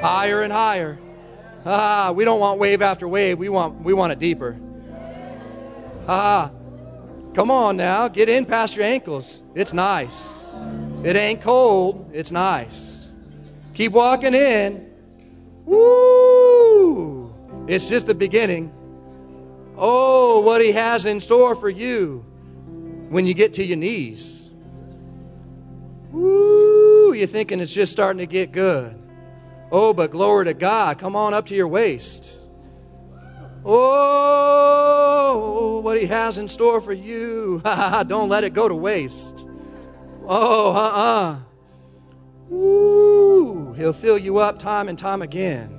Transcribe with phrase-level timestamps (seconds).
[0.00, 0.98] Higher and higher.
[1.66, 3.38] Ah, we don't want wave after wave.
[3.38, 4.58] We want, we want it deeper.
[6.06, 6.52] Ah,
[7.34, 8.08] come on now.
[8.08, 9.42] Get in past your ankles.
[9.54, 10.46] It's nice.
[11.02, 12.10] It ain't cold.
[12.12, 13.12] It's nice.
[13.74, 14.90] Keep walking in.
[15.64, 17.34] Woo!
[17.66, 18.72] It's just the beginning.
[19.76, 22.24] Oh, what He has in store for you
[23.10, 24.50] when you get to your knees.
[26.10, 27.12] Woo!
[27.12, 28.96] You're thinking it's just starting to get good.
[29.70, 30.98] Oh, but glory to God.
[30.98, 32.50] Come on up to your waist.
[33.64, 35.00] Oh,
[35.82, 37.60] what He has in store for you.
[38.06, 39.46] Don't let it go to waste.
[40.26, 41.32] Oh, uh uh-uh.
[41.32, 41.38] uh.
[42.48, 43.72] Woo!
[43.74, 45.74] He'll fill you up time and time again.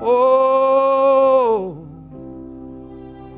[0.00, 1.88] Oh,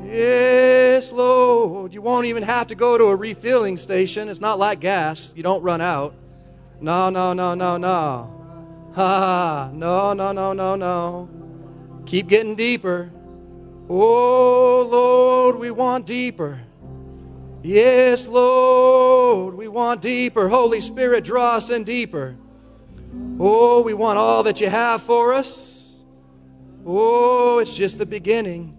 [0.03, 1.93] yes, Lord.
[1.93, 4.27] You won't even have to go to a refilling station.
[4.27, 6.13] It's not like gas, you don't run out.
[6.81, 8.36] No, no, no, no, no.
[8.93, 11.29] Ha, no, no, no, no, no.
[12.05, 13.11] Keep getting deeper.
[13.89, 16.59] Oh, Lord, we want deeper.
[17.63, 20.47] Yes, Lord, we want deeper.
[20.47, 22.37] Holy Spirit, draw us in deeper.
[23.39, 26.03] Oh, we want all that you have for us.
[26.85, 28.77] Oh, it's just the beginning.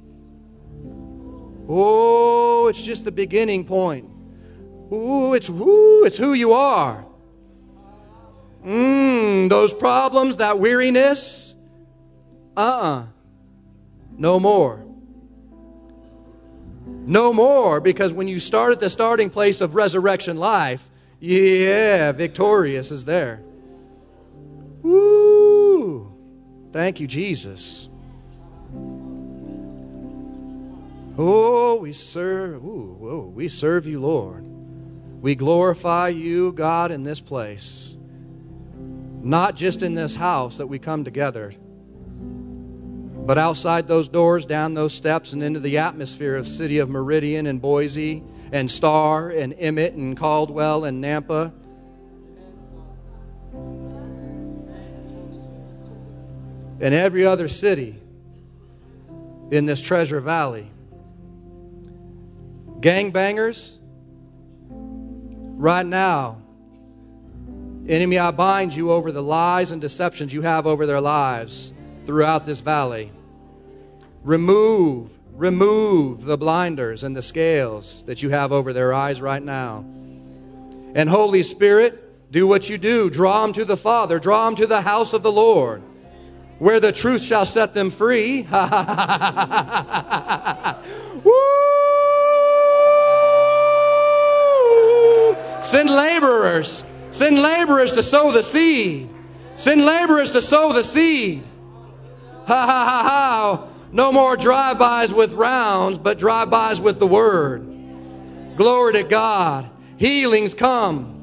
[1.69, 4.09] Oh, it's just the beginning point.
[4.91, 7.05] Oh, it's it's who you are.
[8.69, 11.57] Mmm, those problems, that weariness,
[12.55, 13.01] uh uh-uh.
[13.01, 13.07] uh
[14.19, 14.85] no more.
[16.87, 20.87] No more, because when you start at the starting place of resurrection life,
[21.19, 23.41] yeah, victorious is there.
[24.83, 26.13] Woo!
[26.71, 27.89] Thank you, Jesus.
[31.17, 34.45] Oh, we serve, ooh, whoa, we serve you, Lord.
[35.23, 37.98] We glorify you, God, in this place.
[39.29, 41.53] Not just in this house that we come together
[43.29, 47.47] but outside those doors, down those steps, and into the atmosphere of city of Meridian
[47.47, 48.23] and Boise
[48.53, 51.53] and Star and Emmett and Caldwell and Nampa.
[56.81, 58.01] And every other city
[59.51, 60.71] in this treasure valley.
[62.81, 63.77] Gangbangers,
[64.71, 66.41] right now,
[67.89, 71.73] enemy, I bind you over the lies and deceptions you have over their lives
[72.05, 73.11] throughout this valley.
[74.25, 79.85] Remove, remove the blinders and the scales that you have over their eyes right now.
[80.95, 83.09] And Holy Spirit, do what you do.
[83.09, 85.83] Draw them to the Father, draw them to the house of the Lord,
[86.59, 88.43] where the truth shall set them free.
[91.25, 91.33] Woo!
[95.63, 96.85] Send laborers.
[97.11, 99.09] Send laborers to sow the seed.
[99.57, 101.43] Send laborers to sow the seed.
[102.47, 103.69] Ha ha ha ha.
[103.93, 107.67] No more drive-bys with rounds, but drive-bys with the word.
[108.57, 109.71] Glory to God.
[109.97, 111.19] Healings come.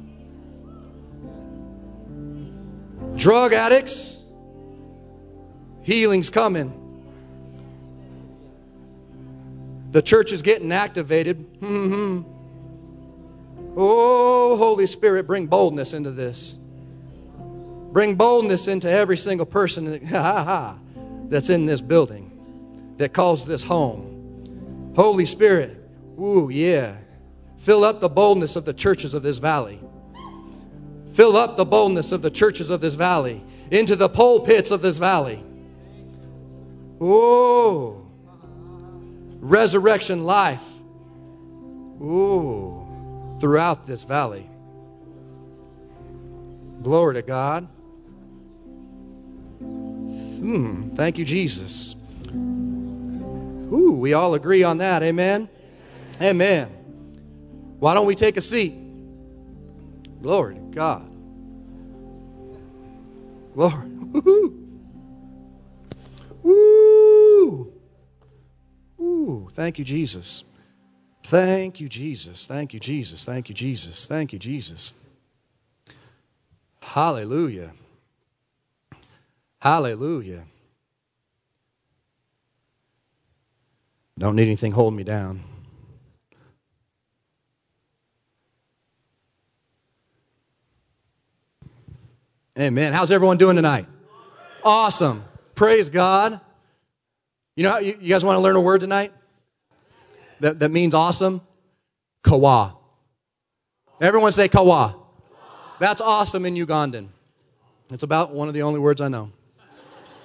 [3.15, 4.21] Drug addicts,
[5.83, 6.81] healings coming.
[9.91, 11.59] The church is getting activated.
[11.61, 12.31] Mm-hmm.
[13.75, 16.57] Oh, Holy Spirit, bring boldness into this.
[17.91, 20.05] Bring boldness into every single person
[21.29, 22.31] that's in this building
[22.97, 24.93] that calls this home.
[24.95, 25.77] Holy Spirit,
[26.19, 26.95] ooh, yeah.
[27.57, 29.79] Fill up the boldness of the churches of this valley.
[31.11, 33.41] Fill up the boldness of the churches of this valley
[33.71, 35.41] into the pulpits of this valley.
[36.99, 38.05] Oh,
[39.39, 40.63] resurrection life.
[42.01, 42.74] Ooh,
[43.39, 44.49] throughout this valley.
[46.81, 47.67] Glory to God.
[49.59, 51.95] Hmm, thank you, Jesus.
[52.31, 55.01] Ooh, we all agree on that.
[55.01, 55.49] Amen?
[56.21, 56.69] Amen.
[57.79, 58.75] Why don't we take a seat?
[60.21, 61.09] Glory to God.
[63.53, 63.87] Glory.
[63.87, 64.61] Woo-hoo.
[66.43, 67.73] Woo.
[68.99, 70.43] Ooh, thank you, Jesus.
[71.25, 72.45] Thank you, Jesus.
[72.45, 73.25] Thank you, Jesus.
[73.25, 74.05] Thank you, Jesus.
[74.05, 74.93] Thank you, Jesus.
[76.79, 77.71] Hallelujah.
[79.59, 80.43] Hallelujah.
[84.19, 85.43] Don't need anything holding me down.
[92.57, 92.93] Amen.
[92.93, 93.87] How's everyone doing tonight?
[94.63, 95.25] Awesome.
[95.55, 96.39] Praise God.
[97.55, 99.11] You know, you, you guys want to learn a word tonight?
[100.39, 101.41] That, that means awesome?
[102.23, 102.75] Kawa.
[104.01, 104.95] Everyone say kawa.
[105.79, 107.09] That's awesome in Ugandan.
[107.91, 109.31] It's about one of the only words I know.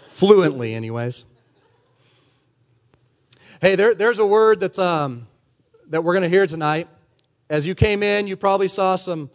[0.08, 1.24] Fluently, anyways.
[3.60, 5.26] Hey, there, there's a word that's, um,
[5.88, 6.88] that we're going to hear tonight.
[7.48, 9.30] As you came in, you probably saw some.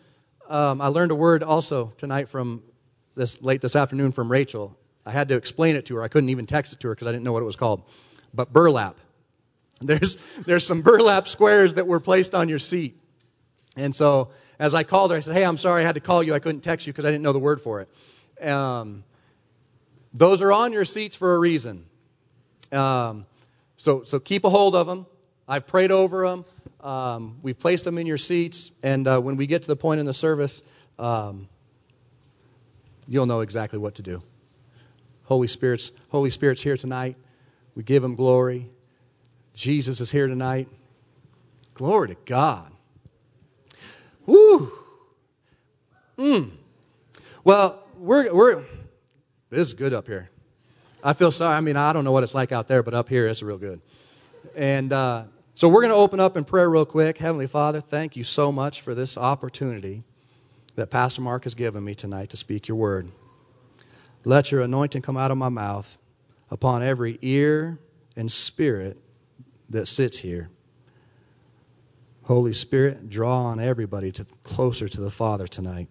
[0.49, 2.63] Um, I learned a word also tonight from
[3.15, 4.77] this late this afternoon from Rachel.
[5.05, 6.03] I had to explain it to her.
[6.03, 7.83] I couldn't even text it to her because I didn't know what it was called.
[8.33, 8.97] But burlap.
[9.81, 12.97] There's, there's some burlap squares that were placed on your seat.
[13.75, 16.23] And so as I called her, I said, Hey, I'm sorry I had to call
[16.23, 16.33] you.
[16.33, 18.47] I couldn't text you because I didn't know the word for it.
[18.47, 19.03] Um,
[20.13, 21.85] those are on your seats for a reason.
[22.71, 23.25] Um,
[23.77, 25.05] so, so keep a hold of them.
[25.47, 26.45] I've prayed over them.
[26.79, 28.71] Um, we've placed them in your seats.
[28.81, 30.61] And uh, when we get to the point in the service,
[30.97, 31.49] um,
[33.07, 34.23] you'll know exactly what to do.
[35.23, 37.17] Holy Spirit's, Holy Spirit's here tonight.
[37.75, 38.69] We give him glory.
[39.55, 40.67] Jesus is here tonight.
[41.73, 42.71] Glory to God.
[44.25, 44.71] Woo!
[46.17, 46.51] Mm.
[47.43, 48.63] Well, we're, we're,
[49.49, 50.29] this is good up here.
[51.01, 51.55] I feel sorry.
[51.55, 53.57] I mean, I don't know what it's like out there, but up here it's real
[53.57, 53.79] good.
[54.55, 55.23] And uh,
[55.53, 57.17] so we're going to open up in prayer real quick.
[57.17, 60.03] Heavenly Father, thank you so much for this opportunity
[60.75, 63.09] that Pastor Mark has given me tonight to speak your word.
[64.25, 65.97] Let your anointing come out of my mouth
[66.51, 67.79] upon every ear
[68.17, 68.97] and spirit
[69.69, 70.49] that sits here.
[72.23, 75.87] Holy Spirit, draw on everybody to, closer to the Father tonight.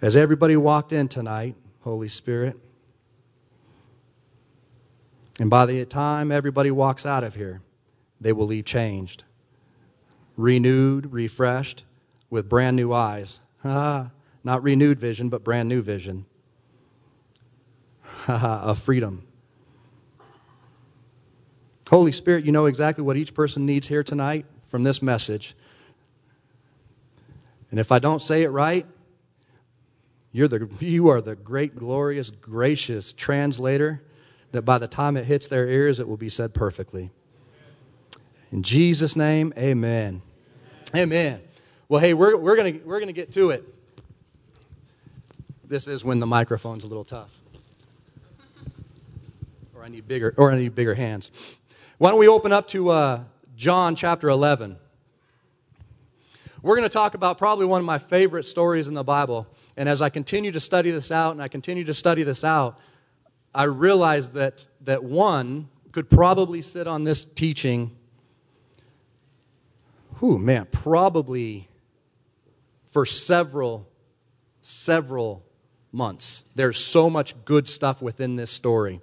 [0.00, 2.56] As everybody walked in tonight, Holy Spirit,
[5.38, 7.60] and by the time everybody walks out of here,
[8.20, 9.24] they will leave changed,
[10.36, 11.84] renewed, refreshed,
[12.30, 13.40] with brand new eyes.
[13.62, 16.26] Not renewed vision, but brand new vision
[18.26, 19.27] of freedom.
[21.88, 25.54] Holy Spirit, you know exactly what each person needs here tonight from this message.
[27.70, 28.86] And if I don't say it right,
[30.32, 34.02] you're the, you are the great, glorious, gracious translator
[34.52, 37.10] that by the time it hits their ears, it will be said perfectly.
[38.52, 40.22] In Jesus' name, amen.
[40.94, 41.40] Amen.
[41.88, 43.64] Well, hey, we're, we're going we're gonna get to it.
[45.64, 47.34] This is when the microphone's a little tough.
[49.74, 51.30] Or I need bigger, or I need bigger hands.
[51.98, 53.24] Why don't we open up to uh,
[53.56, 54.76] John chapter 11?
[56.62, 59.48] We're going to talk about probably one of my favorite stories in the Bible.
[59.76, 62.78] And as I continue to study this out, and I continue to study this out,
[63.52, 67.96] I realized that, that one could probably sit on this teaching,
[70.20, 71.68] whew, man, probably
[72.92, 73.88] for several,
[74.62, 75.44] several
[75.90, 76.44] months.
[76.54, 79.00] There's so much good stuff within this story.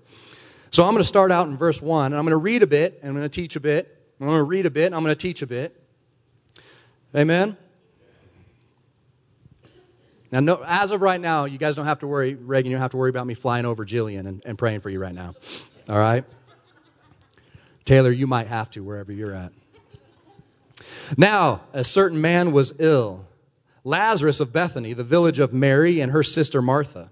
[0.76, 2.68] So I'm going to start out in verse 1, and I'm going to read a
[2.68, 3.98] bit, and I'm going to teach a bit.
[4.20, 5.82] I'm going to read a bit, and I'm going to teach a bit.
[7.16, 7.56] Amen?
[10.34, 12.82] Now, no, as of right now, you guys don't have to worry, Reagan, you don't
[12.82, 15.34] have to worry about me flying over Jillian and, and praying for you right now.
[15.88, 16.26] All right?
[17.86, 19.54] Taylor, you might have to wherever you're at.
[21.16, 23.26] Now, a certain man was ill,
[23.86, 27.12] Lazarus of Bethany, the village of Mary and her sister Martha.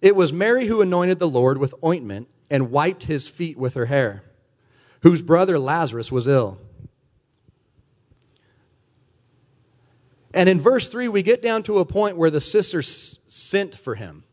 [0.00, 3.86] It was Mary who anointed the Lord with ointment and wiped his feet with her
[3.86, 4.22] hair,
[5.00, 6.58] whose brother Lazarus was ill.
[10.34, 13.94] And in verse 3, we get down to a point where the sisters sent for
[13.94, 14.24] him.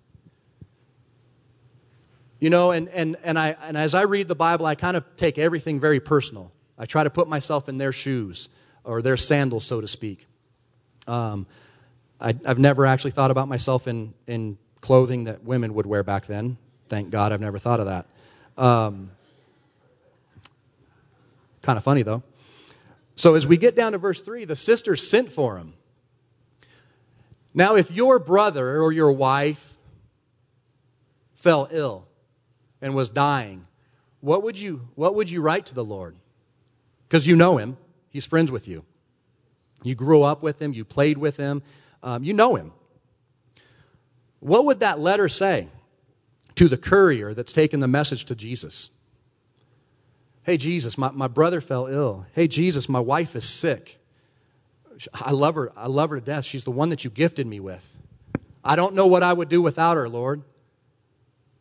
[2.42, 5.06] You know, and, and, and, I, and as I read the Bible, I kind of
[5.16, 6.52] take everything very personal.
[6.78, 8.50] I try to put myself in their shoes
[8.84, 10.28] or their sandals, so to speak.
[11.08, 11.48] Um,
[12.20, 16.26] I, have never actually thought about myself in, in clothing that women would wear back
[16.26, 16.58] then.
[16.90, 18.08] Thank God I've never thought of that.
[18.58, 19.12] Um,
[21.62, 22.24] kind of funny, though.
[23.16, 25.74] So as we get down to verse 3, the sisters sent for him.
[27.54, 29.76] Now, if your brother or your wife
[31.36, 32.08] fell ill
[32.82, 33.66] and was dying,
[34.22, 36.16] what would you, what would you write to the Lord?
[37.08, 37.78] Because you know him,
[38.10, 38.84] he's friends with you.
[39.84, 41.62] You grew up with him, you played with him,
[42.04, 42.72] um, you know him.
[44.40, 45.68] What would that letter say
[46.60, 48.90] to the courier that's taken the message to Jesus?
[50.44, 52.26] Hey, Jesus, my, my brother fell ill.
[52.34, 53.98] Hey, Jesus, my wife is sick.
[55.14, 55.72] I love her.
[55.78, 56.44] I love her to death.
[56.44, 57.98] She's the one that you gifted me with.
[58.62, 60.44] I don't know what I would do without her, Lord.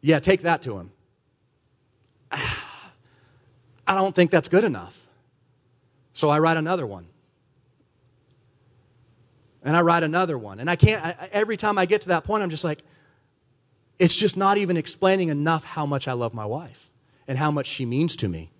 [0.00, 0.90] Yeah, take that to him.
[2.32, 5.00] I don't think that's good enough.
[6.12, 7.06] So I write another one.
[9.62, 10.58] And I write another one.
[10.58, 12.82] And I can't, I, every time I get to that point, I'm just like,
[13.98, 16.90] it's just not even explaining enough how much I love my wife
[17.26, 18.50] and how much she means to me.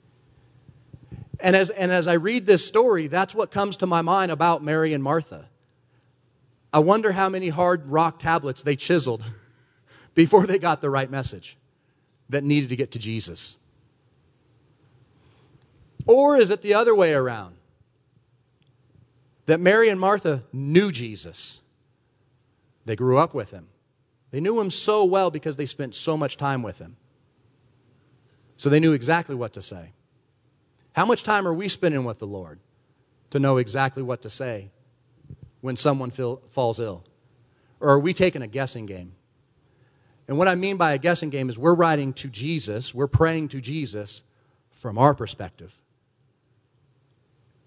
[1.41, 4.63] And as, and as I read this story, that's what comes to my mind about
[4.63, 5.49] Mary and Martha.
[6.73, 9.25] I wonder how many hard rock tablets they chiseled
[10.15, 11.57] before they got the right message
[12.29, 13.57] that needed to get to Jesus.
[16.07, 17.55] Or is it the other way around?
[19.47, 21.61] That Mary and Martha knew Jesus.
[22.85, 23.69] They grew up with him.
[24.31, 26.97] They knew him so well because they spent so much time with him.
[28.57, 29.93] So they knew exactly what to say.
[30.93, 32.59] How much time are we spending with the Lord
[33.31, 34.71] to know exactly what to say
[35.61, 37.05] when someone feel, falls ill?
[37.81, 39.13] Or are we taking a guessing game?
[40.27, 43.49] And what I mean by a guessing game is we're writing to Jesus, we're praying
[43.49, 44.25] to Jesus
[44.71, 45.75] from our perspective.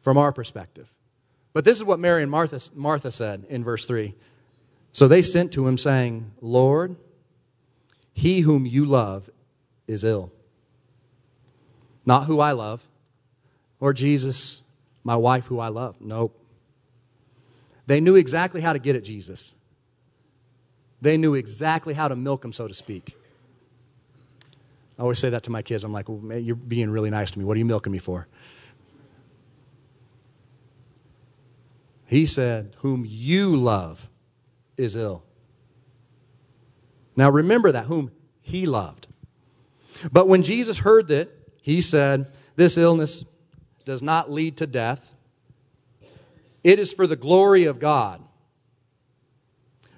[0.01, 0.93] From our perspective.
[1.53, 4.13] But this is what Mary and Martha, Martha said in verse 3.
[4.93, 6.95] So they sent to him, saying, Lord,
[8.13, 9.29] he whom you love
[9.87, 10.31] is ill.
[12.05, 12.85] Not who I love,
[13.79, 14.61] or Jesus,
[15.03, 16.01] my wife who I love.
[16.01, 16.37] Nope.
[17.87, 19.53] They knew exactly how to get at Jesus.
[21.01, 23.15] They knew exactly how to milk him, so to speak.
[24.99, 25.83] I always say that to my kids.
[25.83, 27.45] I'm like, well, man, you're being really nice to me.
[27.45, 28.27] What are you milking me for?
[32.05, 34.10] He said, Whom you love
[34.77, 35.23] is ill.
[37.15, 38.11] Now remember that, whom
[38.41, 39.07] he loved.
[40.11, 41.29] But when Jesus heard that,
[41.61, 43.25] he said, This illness
[43.85, 45.13] does not lead to death,
[46.63, 48.21] it is for the glory of God,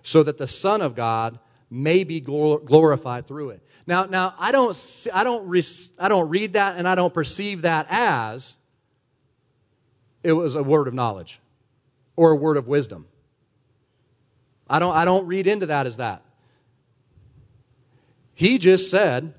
[0.01, 1.39] so that the Son of God
[1.69, 3.61] may be glorified through it.
[3.85, 5.63] Now, now I, don't, I, don't re-
[5.99, 8.57] I don't read that and I don't perceive that as
[10.23, 11.41] it was a word of knowledge
[12.15, 13.07] or a word of wisdom.
[14.73, 16.23] I don't, I don't read into that as that.
[18.33, 19.31] He just said,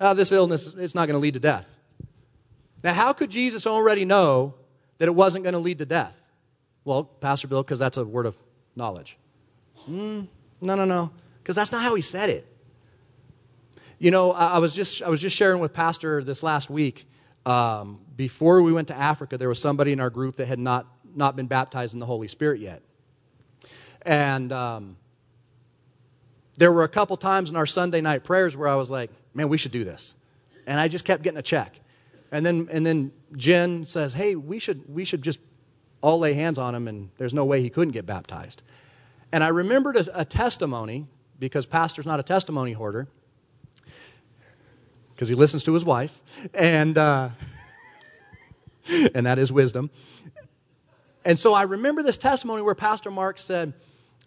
[0.00, 1.78] oh, this illness is not going to lead to death.
[2.82, 4.54] Now, how could Jesus already know
[4.96, 6.18] that it wasn't going to lead to death?
[6.86, 8.34] Well, Pastor Bill, because that's a word of
[8.74, 9.18] knowledge.
[9.86, 10.26] Mm,
[10.62, 11.10] no, no, no,
[11.42, 12.46] because that's not how he said it.
[13.98, 17.06] You know, I, I, was just I was just sharing with Pastor this last week.
[17.44, 20.86] Um, before we went to Africa, there was somebody in our group that had not
[21.14, 22.80] not been baptized in the Holy Spirit yet.
[24.02, 24.96] And um,
[26.56, 29.48] there were a couple times in our Sunday night prayers where I was like, man,
[29.48, 30.14] we should do this.
[30.66, 31.80] And I just kept getting a check.
[32.32, 35.40] And then, and then Jen says, hey, we should, we should just
[36.02, 38.62] all lay hands on him, and there's no way he couldn't get baptized.
[39.32, 41.06] And I remembered a, a testimony,
[41.38, 43.08] because Pastor's not a testimony hoarder,
[45.14, 46.20] because he listens to his wife,
[46.54, 47.30] and, uh,
[49.14, 49.90] and that is wisdom.
[51.24, 53.74] And so I remember this testimony where Pastor Mark said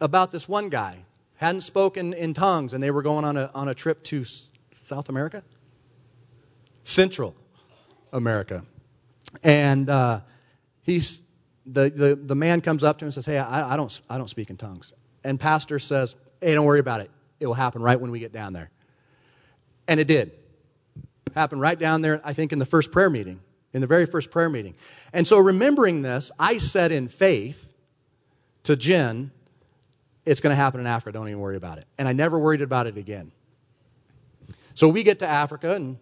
[0.02, 0.98] about this one guy,
[1.36, 4.26] hadn't spoken in tongues, and they were going on a, on a trip to
[4.72, 5.44] South America?
[6.84, 7.36] Central
[8.12, 8.64] America.
[9.44, 10.22] And uh,
[10.82, 11.22] he's,
[11.66, 14.18] the, the, the man comes up to him and says, Hey, I, I, don't, I
[14.18, 14.94] don't speak in tongues.
[15.24, 17.10] And Pastor says, Hey, don't worry about it.
[17.40, 18.70] It will happen right when we get down there.
[19.88, 20.32] And it did.
[21.36, 23.40] Happened right down there, I think, in the first prayer meeting
[23.74, 24.76] in the very first prayer meeting.
[25.12, 27.74] And so, remembering this, I said in faith
[28.64, 29.32] to Jen,
[30.26, 31.18] it's going to happen in Africa.
[31.18, 31.88] Don't even worry about it.
[31.98, 33.32] And I never worried about it again.
[34.76, 35.98] So we get to Africa, and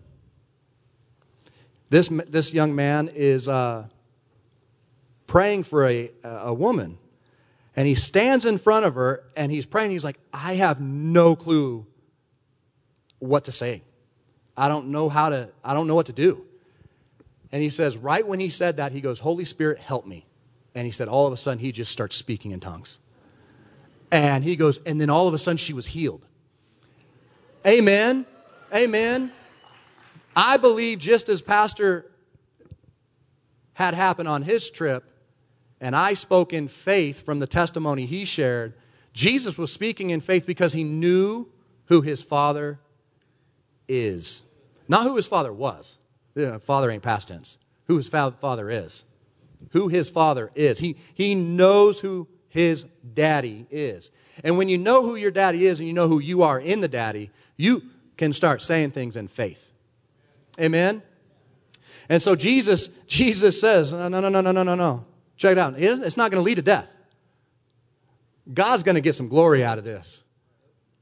[1.89, 3.87] this, this young man is uh,
[5.27, 6.97] praying for a, a woman.
[7.75, 9.91] And he stands in front of her and he's praying.
[9.91, 11.85] He's like, I have no clue
[13.19, 13.81] what to say.
[14.57, 16.45] I don't know how to, I don't know what to do.
[17.51, 20.25] And he says, right when he said that, he goes, Holy Spirit, help me.
[20.75, 22.99] And he said, all of a sudden, he just starts speaking in tongues.
[24.11, 26.25] And he goes, and then all of a sudden, she was healed.
[27.65, 28.25] Amen.
[28.73, 29.31] Amen.
[30.35, 32.05] I believe just as Pastor
[33.73, 35.03] had happened on his trip,
[35.79, 38.73] and I spoke in faith from the testimony he shared,
[39.13, 41.47] Jesus was speaking in faith because he knew
[41.85, 42.79] who his father
[43.87, 44.43] is,
[44.87, 45.97] not who his father was.
[46.61, 47.57] Father ain't past tense.
[47.87, 49.03] Who his father is.
[49.71, 50.79] Who his father is.
[50.79, 54.11] He, he knows who his daddy is.
[54.43, 56.81] And when you know who your daddy is and you know who you are in
[56.81, 57.81] the daddy, you
[58.17, 59.71] can start saying things in faith.
[60.59, 61.01] Amen?
[62.09, 65.05] And so Jesus, Jesus says, no, no, no, no, no, no, no.
[65.37, 65.75] Check it out.
[65.77, 66.93] It's not going to lead to death.
[68.53, 70.23] God's going to get some glory out of this.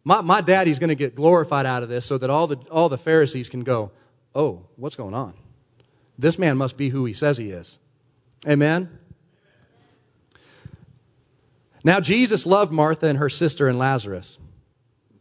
[0.04, 2.90] My, my daddy's going to get glorified out of this so that all the, all
[2.90, 3.92] the Pharisees can go,
[4.36, 5.34] oh, what's going on?
[6.18, 7.80] This man must be who he says he is.
[8.48, 9.00] Amen?
[11.84, 14.38] Now, Jesus loved Martha and her sister and Lazarus.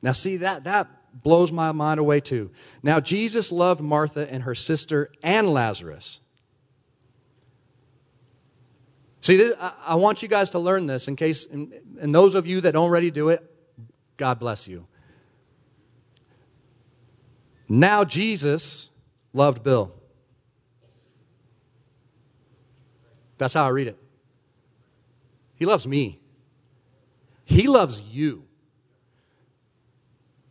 [0.03, 0.89] Now, see, that, that
[1.23, 2.51] blows my mind away too.
[2.83, 6.21] Now, Jesus loved Martha and her sister and Lazarus.
[9.21, 12.35] See, this, I, I, want you guys to learn this in case, and, and those
[12.35, 13.45] of you that already do it,
[14.17, 14.87] God bless you.
[17.69, 18.91] Now, Jesus
[19.33, 19.93] loved Bill.
[23.37, 23.99] That's how I read it.
[25.57, 26.18] He loves me.
[27.49, 28.45] He loves you.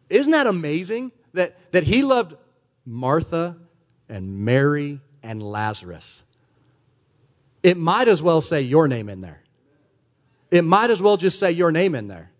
[0.10, 2.36] Isn't that amazing that, that he loved
[2.88, 3.56] Martha
[4.10, 6.24] and Mary and Lazarus?
[7.62, 9.44] It might as well say your name in there.
[10.50, 12.32] It might as well just say your name in there.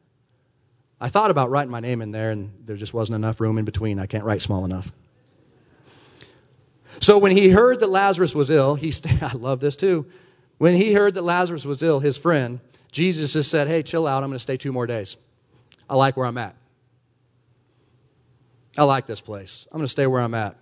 [1.00, 3.66] I thought about writing my name in there, and there just wasn't enough room in
[3.66, 4.00] between.
[4.00, 4.92] I can't write small enough.
[7.00, 10.08] So when he heard that Lazarus was ill, he st- I love this too.
[10.58, 12.60] When he heard that Lazarus was ill, his friend,
[12.92, 14.24] Jesus just said, Hey, chill out.
[14.24, 15.18] I'm going to stay two more days.
[15.90, 16.56] I like where I'm at.
[18.78, 19.68] I like this place.
[19.72, 20.56] I'm going to stay where I'm at.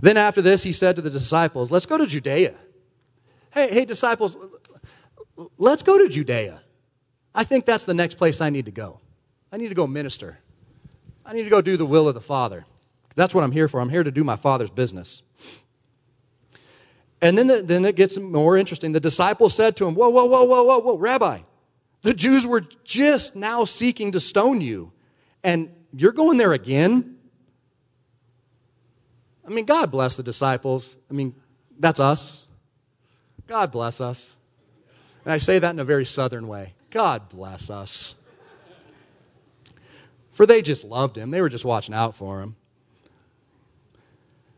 [0.00, 2.54] Then after this, he said to the disciples, Let's go to Judea.
[3.52, 4.36] Hey, hey, disciples,
[5.58, 6.60] let's go to Judea.
[7.34, 9.00] I think that's the next place I need to go.
[9.52, 10.38] I need to go minister.
[11.24, 12.66] I need to go do the will of the Father.
[13.14, 13.80] That's what I'm here for.
[13.80, 15.22] I'm here to do my Father's business.
[17.24, 18.92] And then, the, then it gets more interesting.
[18.92, 21.38] The disciples said to him, Whoa, whoa, whoa, whoa, whoa, whoa, Rabbi,
[22.02, 24.92] the Jews were just now seeking to stone you,
[25.42, 27.16] and you're going there again?
[29.46, 30.98] I mean, God bless the disciples.
[31.10, 31.34] I mean,
[31.78, 32.46] that's us.
[33.46, 34.36] God bless us.
[35.24, 36.74] And I say that in a very southern way.
[36.90, 38.14] God bless us.
[40.32, 42.56] For they just loved him, they were just watching out for him.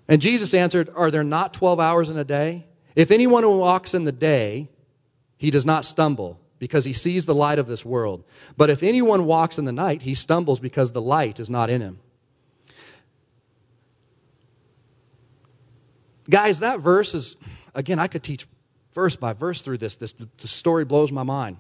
[0.09, 2.67] And Jesus answered, Are there not 12 hours in a day?
[2.95, 4.69] If anyone walks in the day,
[5.37, 8.25] he does not stumble because he sees the light of this world.
[8.57, 11.81] But if anyone walks in the night, he stumbles because the light is not in
[11.81, 11.99] him.
[16.31, 17.37] Guys, that verse is,
[17.75, 18.47] again, I could teach
[18.95, 19.97] verse by verse through this.
[19.97, 21.59] This the story blows my mind.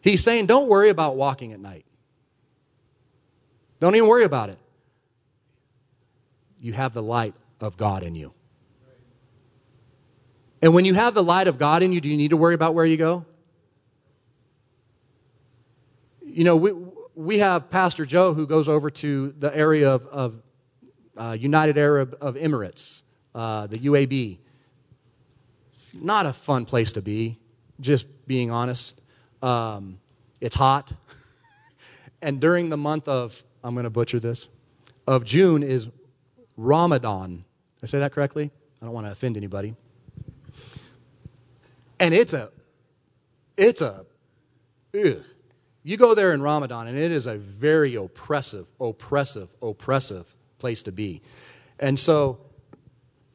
[0.00, 1.84] He's saying, don't worry about walking at night.
[3.80, 4.58] Don't even worry about it
[6.66, 8.32] you have the light of God in you.
[10.60, 12.54] And when you have the light of God in you, do you need to worry
[12.54, 13.24] about where you go?
[16.24, 16.72] You know, we,
[17.14, 20.42] we have Pastor Joe who goes over to the area of, of
[21.16, 24.38] uh, United Arab of Emirates, uh, the UAB.
[25.94, 27.38] Not a fun place to be,
[27.80, 29.00] just being honest.
[29.40, 30.00] Um,
[30.40, 30.92] it's hot.
[32.22, 34.48] and during the month of, I'm going to butcher this,
[35.06, 35.88] of June is
[36.56, 37.44] Ramadan.
[37.82, 38.50] I say that correctly?
[38.80, 39.74] I don't want to offend anybody.
[41.98, 42.50] And it's a,
[43.56, 44.04] it's a,
[44.94, 45.22] ugh.
[45.82, 50.26] You go there in Ramadan, and it is a very oppressive, oppressive, oppressive
[50.58, 51.22] place to be.
[51.78, 52.38] And so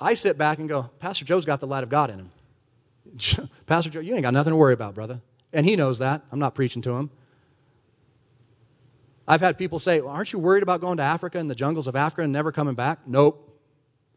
[0.01, 3.49] I sit back and go, Pastor Joe's got the light of God in him.
[3.67, 5.21] Pastor Joe, you ain't got nothing to worry about, brother.
[5.53, 6.23] And he knows that.
[6.31, 7.09] I'm not preaching to him.
[9.31, 11.87] I've had people say, well, Aren't you worried about going to Africa and the jungles
[11.87, 12.99] of Africa and never coming back?
[13.07, 13.57] Nope.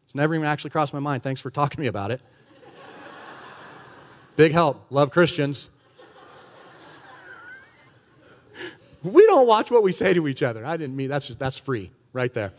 [0.03, 1.23] It's never even actually crossed my mind.
[1.23, 2.21] Thanks for talking to me about it.
[4.35, 4.85] Big help.
[4.89, 5.69] Love Christians.
[9.03, 10.65] we don't watch what we say to each other.
[10.65, 12.51] I didn't mean that's just, that's free right there.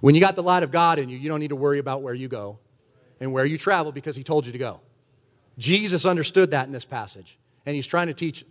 [0.00, 2.02] When you got the light of God in you, you don't need to worry about
[2.02, 2.58] where you go
[3.20, 4.80] and where you travel because he told you to go.
[5.56, 8.44] Jesus understood that in this passage, and he's trying to teach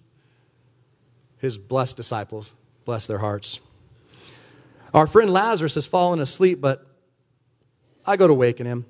[1.42, 2.56] his blessed disciples.
[2.86, 3.60] Bless their hearts.
[4.94, 6.86] Our friend Lazarus has fallen asleep, but
[8.06, 8.86] I go to waken him.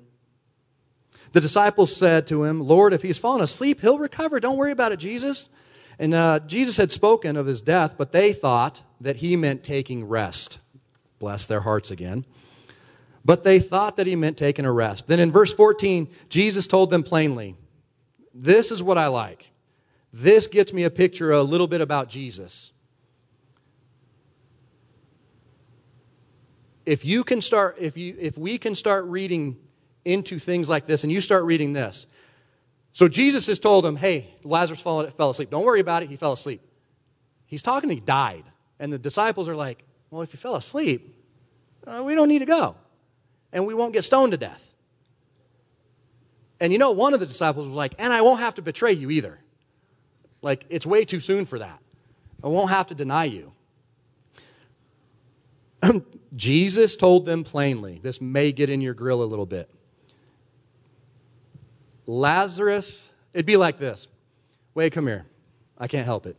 [1.32, 4.38] The disciples said to him, Lord, if he's fallen asleep, he'll recover.
[4.38, 5.48] Don't worry about it, Jesus.
[5.98, 10.04] And uh, Jesus had spoken of his death, but they thought that he meant taking
[10.04, 10.58] rest.
[11.18, 12.26] Bless their hearts again.
[13.24, 15.06] But they thought that he meant taking a rest.
[15.06, 17.54] Then in verse 14, Jesus told them plainly,
[18.34, 19.51] This is what I like.
[20.12, 22.72] This gets me a picture a little bit about Jesus.
[26.84, 29.56] If you can start if you if we can start reading
[30.04, 32.06] into things like this and you start reading this.
[32.92, 35.48] So Jesus has told him, "Hey, Lazarus fell, asleep.
[35.48, 36.10] Don't worry about it.
[36.10, 36.60] He fell asleep."
[37.46, 38.44] He's talking he died.
[38.78, 41.16] And the disciples are like, "Well, if he fell asleep,
[41.86, 42.74] uh, we don't need to go.
[43.52, 44.74] And we won't get stoned to death."
[46.60, 48.92] And you know, one of the disciples was like, "And I won't have to betray
[48.92, 49.38] you either."
[50.42, 51.78] Like, it's way too soon for that.
[52.42, 53.52] I won't have to deny you.
[56.36, 59.70] Jesus told them plainly this may get in your grill a little bit.
[62.06, 64.08] Lazarus, it'd be like this
[64.74, 65.26] Wade, come here.
[65.78, 66.36] I can't help it.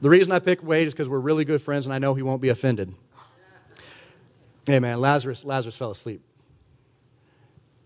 [0.00, 2.22] The reason I picked Wade is because we're really good friends and I know he
[2.22, 2.94] won't be offended.
[4.66, 6.22] Hey, man, Lazarus, Lazarus fell asleep.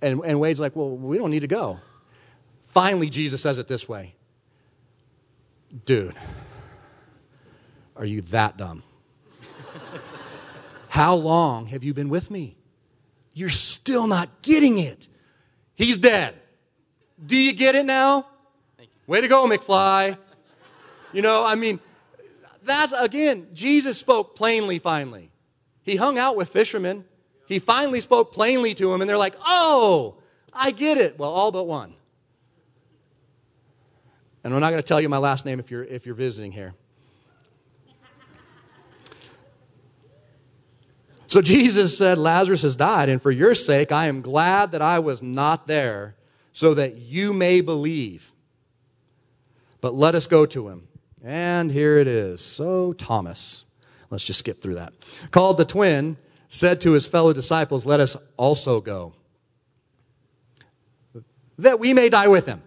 [0.01, 1.81] And, and Wade's like, Well, we don't need to go.
[2.67, 4.15] Finally, Jesus says it this way
[5.85, 6.15] Dude,
[7.97, 8.83] are you that dumb?
[10.89, 12.57] How long have you been with me?
[13.35, 15.09] You're still not getting it.
[15.75, 16.35] He's dead.
[17.25, 18.27] Do you get it now?
[19.07, 20.17] Way to go, McFly.
[21.13, 21.81] You know, I mean,
[22.63, 25.31] that's again, Jesus spoke plainly finally.
[25.83, 27.05] He hung out with fishermen.
[27.47, 30.17] He finally spoke plainly to them, and they're like, oh,
[30.53, 31.19] I get it.
[31.19, 31.95] Well, all but one.
[34.45, 36.53] And I'm not going to tell you my last name if you're, if you're visiting
[36.53, 36.75] here.
[41.29, 44.99] So Jesus said, Lazarus has died, and for your sake, I am glad that I
[44.99, 46.17] was not there,
[46.55, 48.33] so that you may believe.
[49.83, 50.89] But let us go to him.
[51.23, 52.41] And here it is.
[52.41, 53.67] So, Thomas,
[54.09, 54.95] let's just skip through that.
[55.31, 56.17] Called the twin,
[56.49, 59.13] said to his fellow disciples, Let us also go,
[61.59, 62.63] that we may die with him.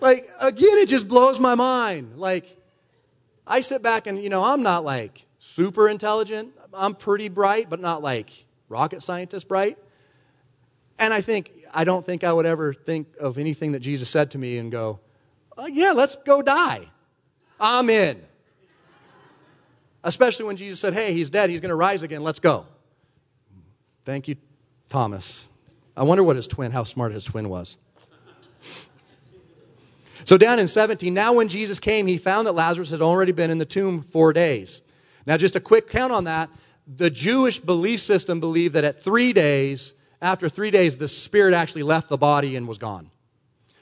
[0.00, 2.16] Like, again, it just blows my mind.
[2.16, 2.56] Like,
[3.46, 6.52] I sit back and, you know, I'm not like super intelligent.
[6.72, 9.78] I'm pretty bright, but not like rocket scientist bright.
[10.98, 14.32] And I think, I don't think I would ever think of anything that Jesus said
[14.32, 15.00] to me and go,
[15.56, 16.90] oh, yeah, let's go die.
[17.60, 18.22] I'm in.
[20.04, 22.66] Especially when Jesus said, hey, he's dead, he's going to rise again, let's go.
[24.04, 24.36] Thank you,
[24.88, 25.48] Thomas.
[25.96, 27.76] I wonder what his twin, how smart his twin was.
[30.28, 33.50] So down in 17, now when Jesus came, he found that Lazarus had already been
[33.50, 34.82] in the tomb four days.
[35.24, 36.50] Now, just a quick count on that.
[36.86, 41.82] The Jewish belief system believed that at three days, after three days, the spirit actually
[41.82, 43.10] left the body and was gone.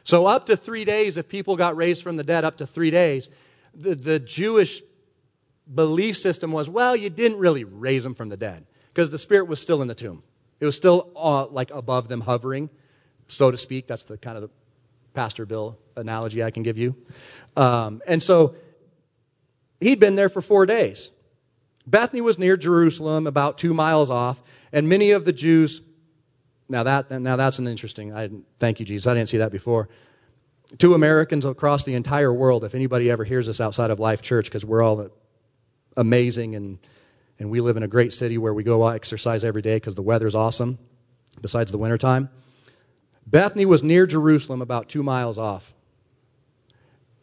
[0.05, 2.93] So, up to three days, if people got raised from the dead, up to three
[2.93, 3.29] days,
[3.75, 4.83] the, the Jewish
[5.75, 9.49] belief system was well, you didn't really raise them from the dead because the spirit
[9.49, 10.23] was still in the tomb.
[10.61, 12.71] It was still uh, like above them, hovering,
[13.27, 13.89] so to speak.
[13.89, 14.51] That's the kind of the
[15.17, 16.95] Pastor Bill analogy I can give you.
[17.57, 18.55] Um, and so
[19.81, 21.11] he'd been there for four days.
[21.87, 24.41] Bethany was near Jerusalem, about two miles off,
[24.73, 25.81] and many of the Jews
[26.69, 28.13] now that now that's an interesting.
[28.13, 29.07] I thank you, Jesus.
[29.07, 29.89] I didn't see that before.
[30.79, 32.65] Two Americans across the entire world.
[32.65, 35.09] If anybody ever hears us outside of Life Church, because we're all
[35.97, 36.79] amazing and
[37.39, 40.03] and we live in a great city where we go exercise every day because the
[40.03, 40.79] weather's awesome.
[41.41, 42.31] Besides the wintertime,
[43.27, 45.75] Bethany was near Jerusalem, about two miles off.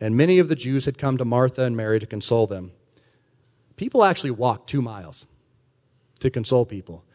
[0.02, 2.72] And many of the Jews had come to Martha and Mary to console them.
[3.78, 5.28] People actually walked two miles
[6.20, 7.06] to console people.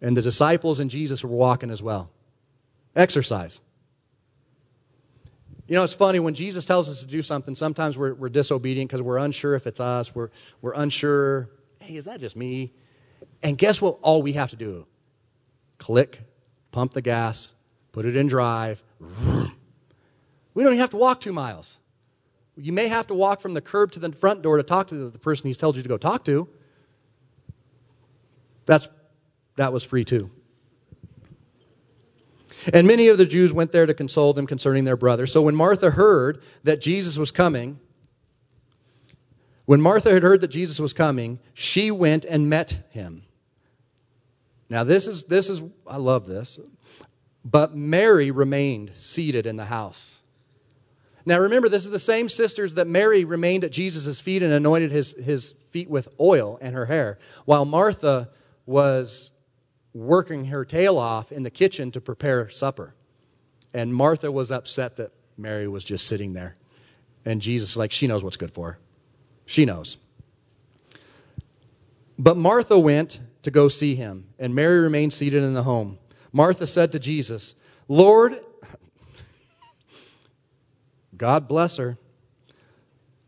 [0.00, 2.10] And the disciples and Jesus were walking as well.
[2.96, 3.60] Exercise.
[5.66, 8.90] You know, it's funny when Jesus tells us to do something, sometimes we're, we're disobedient
[8.90, 10.14] because we're unsure if it's us.
[10.14, 12.72] We're, we're unsure, hey, is that just me?
[13.42, 13.98] And guess what?
[14.02, 14.86] All we have to do
[15.78, 16.20] click,
[16.70, 17.54] pump the gas,
[17.94, 18.82] put it in drive.
[20.52, 21.78] We don't even have to walk two miles.
[22.56, 25.10] You may have to walk from the curb to the front door to talk to
[25.10, 26.48] the person he's told you to go talk to.
[28.66, 28.88] That's
[29.56, 30.30] that was free too.
[32.72, 35.26] And many of the Jews went there to console them concerning their brother.
[35.28, 37.78] So when Martha heard that Jesus was coming,
[39.66, 43.22] when Martha had heard that Jesus was coming, she went and met him.
[44.68, 46.58] Now this is this is I love this.
[47.44, 50.22] But Mary remained seated in the house.
[51.26, 54.90] Now remember, this is the same sisters that Mary remained at Jesus' feet and anointed
[54.90, 58.30] his, his feet with oil and her hair, while Martha
[58.66, 59.30] was
[59.92, 62.94] working her tail off in the kitchen to prepare supper.
[63.72, 66.56] And Martha was upset that Mary was just sitting there.
[67.24, 68.78] And Jesus, like, she knows what's good for her.
[69.46, 69.96] She knows.
[72.18, 75.98] But Martha went to go see him, and Mary remained seated in the home.
[76.34, 77.54] Martha said to Jesus,
[77.86, 78.40] Lord,
[81.16, 81.96] God bless her.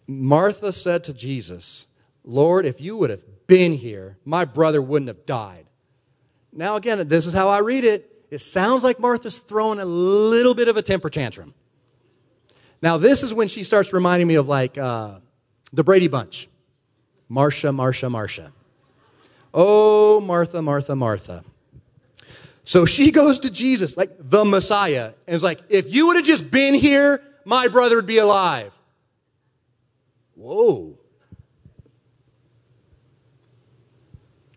[0.09, 1.87] Martha said to Jesus,
[2.25, 5.67] Lord, if you would have been here, my brother wouldn't have died.
[6.53, 8.11] Now, again, this is how I read it.
[8.29, 11.55] It sounds like Martha's throwing a little bit of a temper tantrum.
[12.83, 15.21] Now, this is when she starts reminding me of like uh,
[15.73, 16.49] the Brady Bunch
[17.29, 18.53] Marcia, Marcia, Marcia.
[19.55, 21.45] Oh, Martha, Martha, Martha.
[22.67, 26.25] So she goes to Jesus, like the Messiah, and is like, if you would have
[26.25, 28.77] just been here, my brother would be alive.
[30.35, 30.99] Whoa.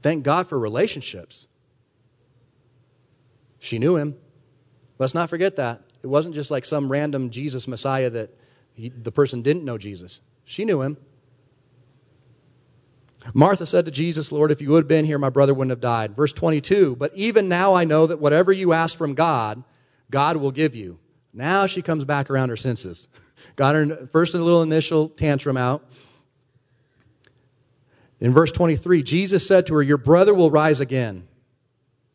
[0.02, 1.48] Thank God for relationships.
[3.60, 4.16] She knew him.
[4.98, 5.84] Let's not forget that.
[6.02, 8.36] It wasn't just like some random Jesus Messiah that
[8.74, 10.22] he, the person didn't know Jesus.
[10.46, 10.98] She knew him.
[13.34, 15.82] Martha said to Jesus, Lord, if you would have been here, my brother wouldn't have
[15.82, 16.16] died.
[16.16, 19.64] Verse 22, but even now I know that whatever you ask from God,
[20.10, 21.00] God will give you.
[21.34, 23.08] Now she comes back around her senses.
[23.56, 25.84] Got her first a little initial tantrum out.
[28.20, 31.28] In verse 23, Jesus said to her, Your brother will rise again.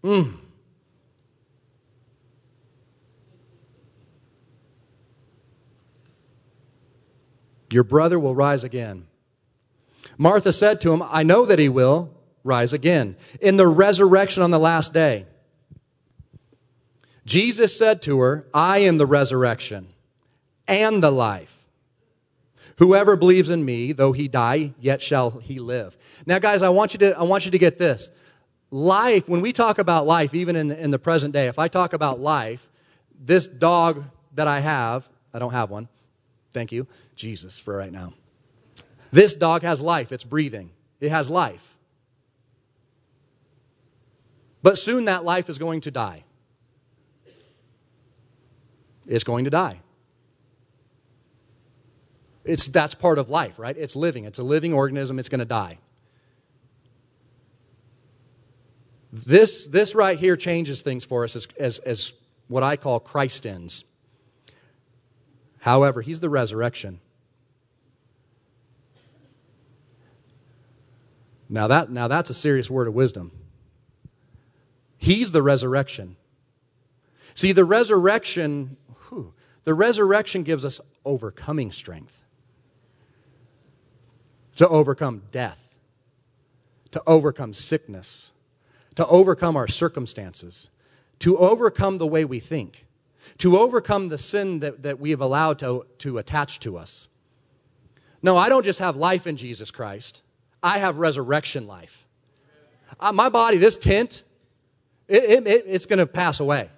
[0.03, 0.35] Mm.
[7.71, 9.07] Your brother will rise again.
[10.19, 12.11] Martha said to him, I know that he will
[12.43, 15.27] rise again in the resurrection on the last day.
[17.25, 19.89] Jesus said to her, I am the resurrection
[20.69, 21.65] and the life.
[22.79, 25.97] Whoever believes in me, though he die, yet shall he live.
[26.27, 28.11] Now, guys, I want you to, I want you to get this.
[28.71, 31.69] Life, when we talk about life, even in the, in the present day, if I
[31.69, 32.69] talk about life,
[33.19, 35.89] this dog that I have, I don't have one.
[36.53, 38.13] Thank you, Jesus, for right now.
[39.15, 41.77] This dog has life, it's breathing, it has life.
[44.61, 46.25] But soon that life is going to die.
[49.07, 49.79] It's going to die.
[52.45, 53.77] It's, that's part of life, right?
[53.79, 54.25] It's living.
[54.25, 55.21] It's a living organism.
[55.21, 55.79] It's going to die.
[59.13, 62.13] This, this right here changes things for us as, as, as
[62.49, 63.85] what I call Christ ends.
[65.61, 66.99] However, He's the resurrection.
[71.49, 73.33] Now, that, now that's a serious word of wisdom.
[74.97, 76.17] He's the resurrection.
[77.35, 78.77] See, the resurrection,
[79.09, 82.23] whew, the resurrection gives us overcoming strength
[84.57, 85.59] to overcome death,
[86.93, 88.33] to overcome sickness,
[88.95, 90.71] to overcome our circumstances,
[91.19, 92.87] to overcome the way we think,
[93.39, 97.09] to overcome the sin that, that we have allowed to, to attach to us.
[98.23, 100.23] No, I don't just have life in Jesus Christ.
[100.65, 102.07] I have resurrection life.
[102.99, 104.25] Uh, my body, this tent,
[105.07, 106.71] it, it, it's going to pass away.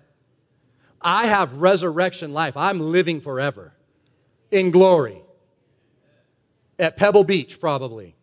[1.00, 2.56] I have resurrection life.
[2.56, 3.72] I'm living forever
[4.50, 5.22] in glory.
[6.80, 8.16] At Pebble Beach, probably.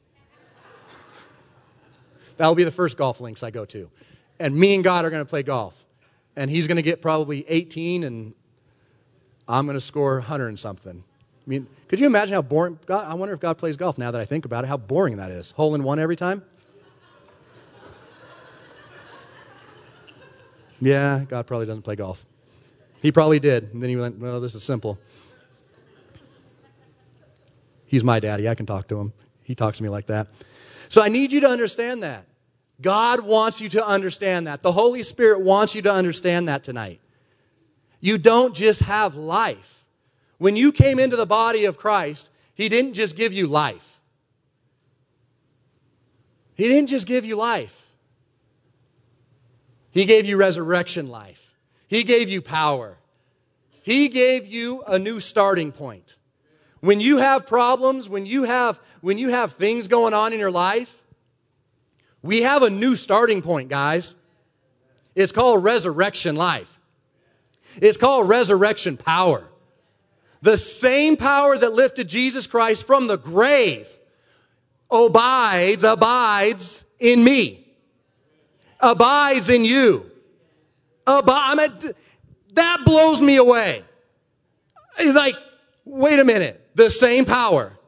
[2.35, 3.89] That'll be the first golf links I go to.
[4.39, 5.85] And me and God are going to play golf.
[6.35, 8.33] And he's going to get probably 18, and
[9.47, 11.05] I'm going to score 100 and something.
[11.45, 12.79] I mean, could you imagine how boring?
[12.85, 15.17] God, I wonder if God plays golf now that I think about it, how boring
[15.17, 15.51] that is.
[15.51, 16.43] Hole in one every time?
[20.81, 22.25] Yeah, God probably doesn't play golf.
[23.01, 23.71] He probably did.
[23.71, 24.99] And then he went, well, this is simple.
[27.85, 28.49] He's my daddy.
[28.49, 29.13] I can talk to him.
[29.43, 30.27] He talks to me like that.
[30.89, 32.25] So I need you to understand that.
[32.81, 34.61] God wants you to understand that.
[34.61, 36.99] The Holy Spirit wants you to understand that tonight.
[37.99, 39.82] You don't just have life.
[40.37, 43.99] When you came into the body of Christ, He didn't just give you life.
[46.55, 47.79] He didn't just give you life.
[49.89, 51.55] He gave you resurrection life.
[51.87, 52.97] He gave you power.
[53.83, 56.17] He gave you a new starting point.
[56.79, 60.51] When you have problems, when you have, when you have things going on in your
[60.51, 61.01] life,
[62.21, 64.15] we have a new starting point, guys.
[65.15, 66.79] It's called resurrection life.
[67.75, 69.45] It's called resurrection power.
[70.43, 73.87] The same power that lifted Jesus Christ from the grave
[74.91, 77.65] abides, abides in me,
[78.77, 80.11] abides in you.
[81.07, 81.69] Ab- I
[82.55, 83.85] that blows me away.
[84.99, 85.35] It's like,
[85.85, 87.79] wait a minute, the same power.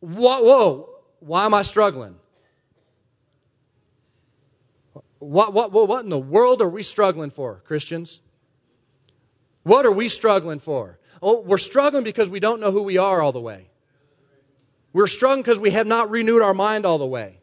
[0.00, 2.16] Whoa, whoa, why am I struggling?
[5.18, 8.20] What, what, what in the world are we struggling for, Christians?
[9.62, 10.98] What are we struggling for?
[11.26, 13.66] Oh, we're struggling because we don't know who we are all the way.
[14.92, 17.38] We're struggling because we have not renewed our mind all the way.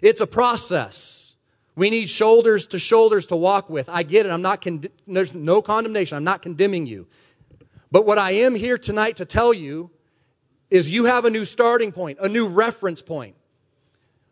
[0.00, 1.34] It's a process.
[1.74, 3.88] We need shoulders to shoulders to walk with.
[3.88, 4.30] I get it.
[4.30, 6.16] I'm not con- there's no condemnation.
[6.16, 7.08] I'm not condemning you.
[7.90, 9.90] But what I am here tonight to tell you
[10.70, 13.34] is you have a new starting point, a new reference point.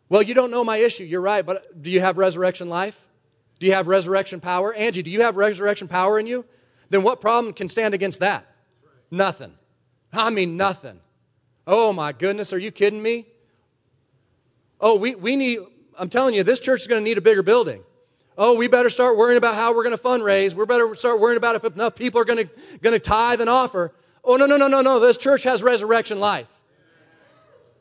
[0.07, 1.03] Well, you don't know my issue.
[1.03, 2.97] You're right, but do you have resurrection life?
[3.59, 4.73] Do you have resurrection power?
[4.73, 6.45] Angie, do you have resurrection power in you?
[6.89, 8.47] Then what problem can stand against that?
[9.09, 9.53] Nothing.
[10.13, 10.99] I mean, nothing.
[11.65, 13.25] Oh my goodness, are you kidding me?
[14.79, 15.59] Oh, we, we need,
[15.97, 17.83] I'm telling you, this church is going to need a bigger building.
[18.37, 20.53] Oh, we better start worrying about how we're going to fundraise.
[20.53, 22.49] We better start worrying about if enough people are going to,
[22.81, 23.93] going to tithe and offer.
[24.23, 24.99] Oh, no, no, no, no, no.
[24.99, 26.53] This church has resurrection life.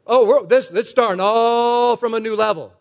[0.07, 2.73] Oh, this, this starting all from a new level.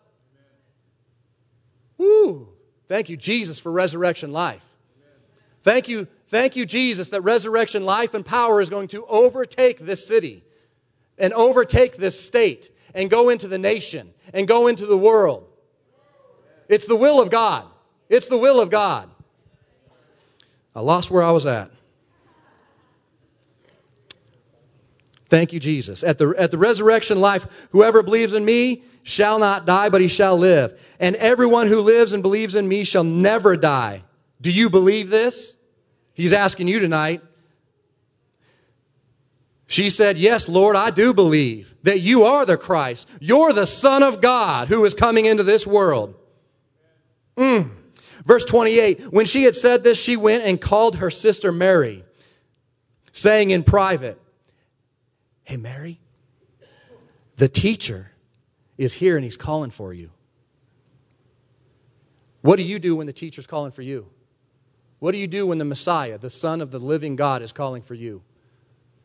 [1.98, 2.48] Woo.
[2.88, 4.64] Thank you, Jesus, for resurrection life.
[5.62, 10.06] Thank you, Thank you, Jesus, that resurrection life and power is going to overtake this
[10.06, 10.44] city
[11.18, 15.46] and overtake this state and go into the nation and go into the world.
[16.68, 17.66] It's the will of God.
[18.08, 19.08] It's the will of God.
[20.74, 21.70] I lost where I was at.
[25.28, 26.02] Thank you, Jesus.
[26.02, 30.08] At the, at the resurrection life, whoever believes in me shall not die, but he
[30.08, 30.78] shall live.
[31.00, 34.02] And everyone who lives and believes in me shall never die.
[34.40, 35.56] Do you believe this?
[36.16, 37.20] He's asking you tonight.
[39.66, 43.06] She said, Yes, Lord, I do believe that you are the Christ.
[43.20, 46.14] You're the Son of God who is coming into this world.
[47.36, 47.70] Mm.
[48.24, 52.02] Verse 28 When she had said this, she went and called her sister Mary,
[53.12, 54.18] saying in private,
[55.44, 56.00] Hey, Mary,
[57.36, 58.10] the teacher
[58.78, 60.08] is here and he's calling for you.
[62.40, 64.06] What do you do when the teacher's calling for you?
[64.98, 67.82] What do you do when the Messiah, the Son of the living God, is calling
[67.82, 68.22] for you?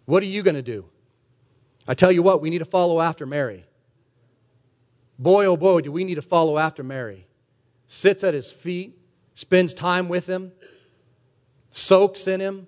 [0.05, 0.85] What are you going to do?
[1.87, 3.65] I tell you what, we need to follow after Mary.
[5.19, 7.27] Boy, oh boy, do we need to follow after Mary.
[7.87, 8.97] Sits at his feet,
[9.33, 10.51] spends time with him,
[11.71, 12.67] soaks in him,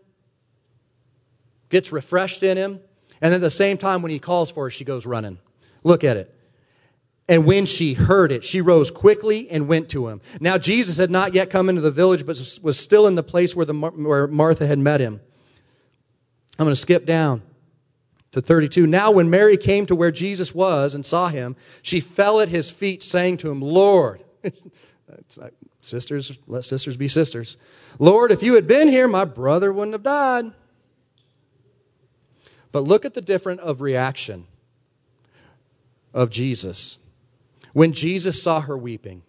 [1.69, 2.79] gets refreshed in him,
[3.21, 5.39] and at the same time, when he calls for her, she goes running.
[5.83, 6.35] Look at it.
[7.27, 10.19] And when she heard it, she rose quickly and went to him.
[10.41, 13.55] Now, Jesus had not yet come into the village, but was still in the place
[13.55, 15.21] where, the, where Martha had met him.
[16.59, 17.41] I'm going to skip down
[18.33, 18.85] to 32.
[18.87, 22.69] Now, when Mary came to where Jesus was and saw him, she fell at his
[22.69, 24.21] feet, saying to him, Lord,
[25.81, 27.55] sisters, let sisters be sisters.
[27.99, 30.51] Lord, if you had been here, my brother wouldn't have died.
[32.73, 34.47] But look at the different of reaction
[36.13, 36.97] of Jesus.
[37.73, 39.23] When Jesus saw her weeping,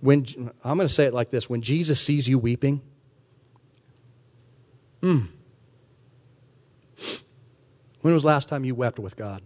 [0.00, 0.26] when
[0.64, 2.80] I'm going to say it like this when Jesus sees you weeping,
[5.00, 5.26] hmm.
[8.00, 9.42] When was last time you wept with God?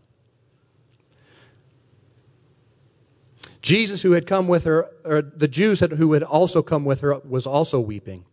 [3.61, 7.19] Jesus, who had come with her, or the Jews who had also come with her,
[7.19, 8.25] was also weeping.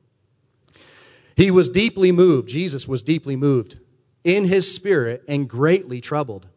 [1.36, 2.50] He was deeply moved.
[2.50, 3.80] Jesus was deeply moved
[4.24, 6.48] in his spirit and greatly troubled.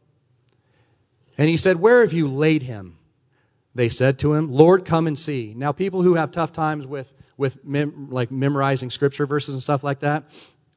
[1.38, 2.98] And he said, Where have you laid him?
[3.74, 5.52] They said to him, Lord, come and see.
[5.54, 9.84] Now, people who have tough times with, with mem- like memorizing scripture verses and stuff
[9.84, 10.24] like that,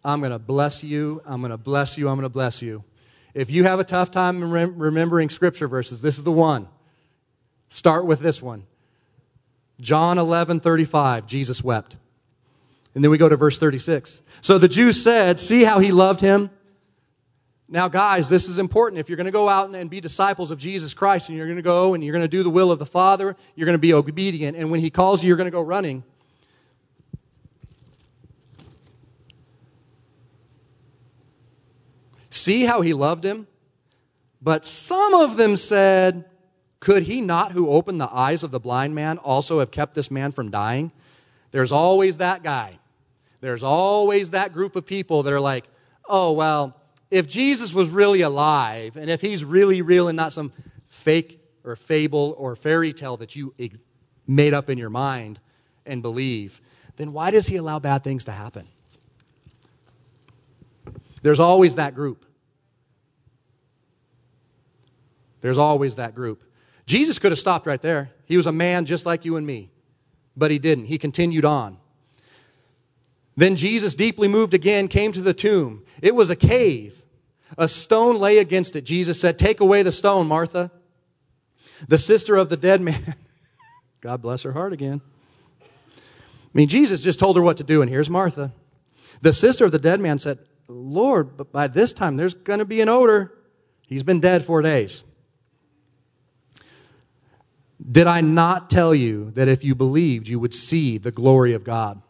[0.04, 1.22] I'm going to bless you.
[1.26, 2.10] I'm going to bless you.
[2.10, 2.84] I'm going to bless you.
[3.34, 6.68] If you have a tough time rem- remembering scripture verses, this is the one.
[7.70, 8.66] Start with this one.
[9.80, 11.96] John 11, 35, Jesus wept.
[12.96, 14.22] And then we go to verse 36.
[14.42, 16.50] So the Jews said, See how he loved him?
[17.72, 19.00] Now, guys, this is important.
[19.00, 21.58] If you're going to go out and be disciples of Jesus Christ and you're going
[21.58, 23.80] to go and you're going to do the will of the Father, you're going to
[23.80, 24.58] be obedient.
[24.58, 26.04] And when he calls you, you're going to go running.
[32.32, 33.46] See how he loved him?
[34.42, 36.26] But some of them said,
[36.80, 40.10] Could he not, who opened the eyes of the blind man, also have kept this
[40.10, 40.92] man from dying?
[41.52, 42.80] There's always that guy.
[43.42, 45.66] There's always that group of people that are like,
[46.06, 46.79] oh, well,
[47.12, 50.52] if Jesus was really alive and if he's really real and not some
[50.88, 53.54] fake or fable or fairy tale that you
[54.28, 55.40] made up in your mind
[55.86, 56.62] and believe,
[56.98, 58.68] then why does he allow bad things to happen?
[61.22, 62.26] There's always that group.
[65.42, 66.44] There's always that group.
[66.86, 68.12] Jesus could have stopped right there.
[68.26, 69.70] He was a man just like you and me.
[70.36, 70.86] But he didn't.
[70.86, 71.78] He continued on.
[73.36, 75.84] Then Jesus, deeply moved again, came to the tomb.
[76.02, 76.99] It was a cave.
[77.58, 78.84] A stone lay against it.
[78.84, 80.72] Jesus said, Take away the stone, Martha.
[81.88, 83.16] The sister of the dead man.
[84.02, 85.02] God bless her heart again.
[85.62, 88.52] I mean, Jesus just told her what to do, and here's Martha.
[89.22, 92.66] The sister of the dead man said, Lord, but by this time there's going to
[92.66, 93.34] be an odor.
[93.88, 95.04] He's been dead four days.
[97.92, 101.64] Did I not tell you that if you believed, you would see the glory of
[101.64, 102.02] God?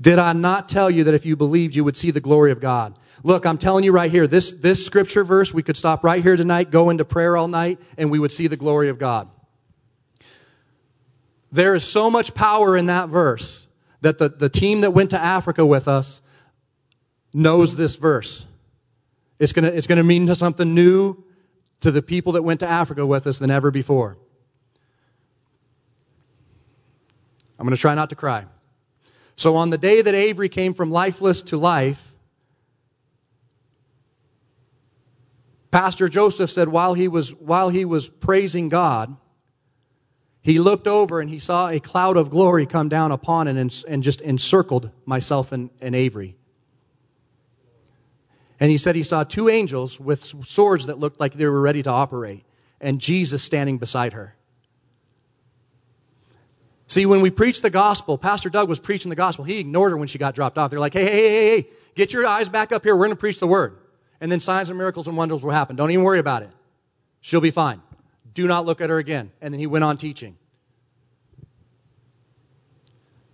[0.00, 2.60] Did I not tell you that if you believed, you would see the glory of
[2.60, 2.98] God?
[3.22, 6.36] Look, I'm telling you right here, this, this scripture verse, we could stop right here
[6.36, 9.28] tonight, go into prayer all night, and we would see the glory of God.
[11.52, 13.66] There is so much power in that verse
[14.00, 16.22] that the, the team that went to Africa with us
[17.34, 18.46] knows this verse.
[19.38, 21.22] It's going to it's to mean something new
[21.80, 24.16] to the people that went to Africa with us than ever before.
[27.58, 28.46] I'm going to try not to cry.
[29.40, 32.12] So, on the day that Avery came from lifeless to life,
[35.70, 39.16] Pastor Joseph said while he was, while he was praising God,
[40.42, 44.02] he looked over and he saw a cloud of glory come down upon and, and
[44.02, 46.36] just encircled myself and, and Avery.
[48.60, 51.82] And he said he saw two angels with swords that looked like they were ready
[51.84, 52.44] to operate,
[52.78, 54.34] and Jesus standing beside her.
[56.90, 59.44] See, when we preach the gospel, Pastor Doug was preaching the gospel.
[59.44, 60.72] He ignored her when she got dropped off.
[60.72, 62.96] They're like, hey, hey, hey, hey, hey, get your eyes back up here.
[62.96, 63.78] We're going to preach the word.
[64.20, 65.76] And then signs and miracles and wonders will happen.
[65.76, 66.50] Don't even worry about it.
[67.20, 67.80] She'll be fine.
[68.34, 69.30] Do not look at her again.
[69.40, 70.36] And then he went on teaching.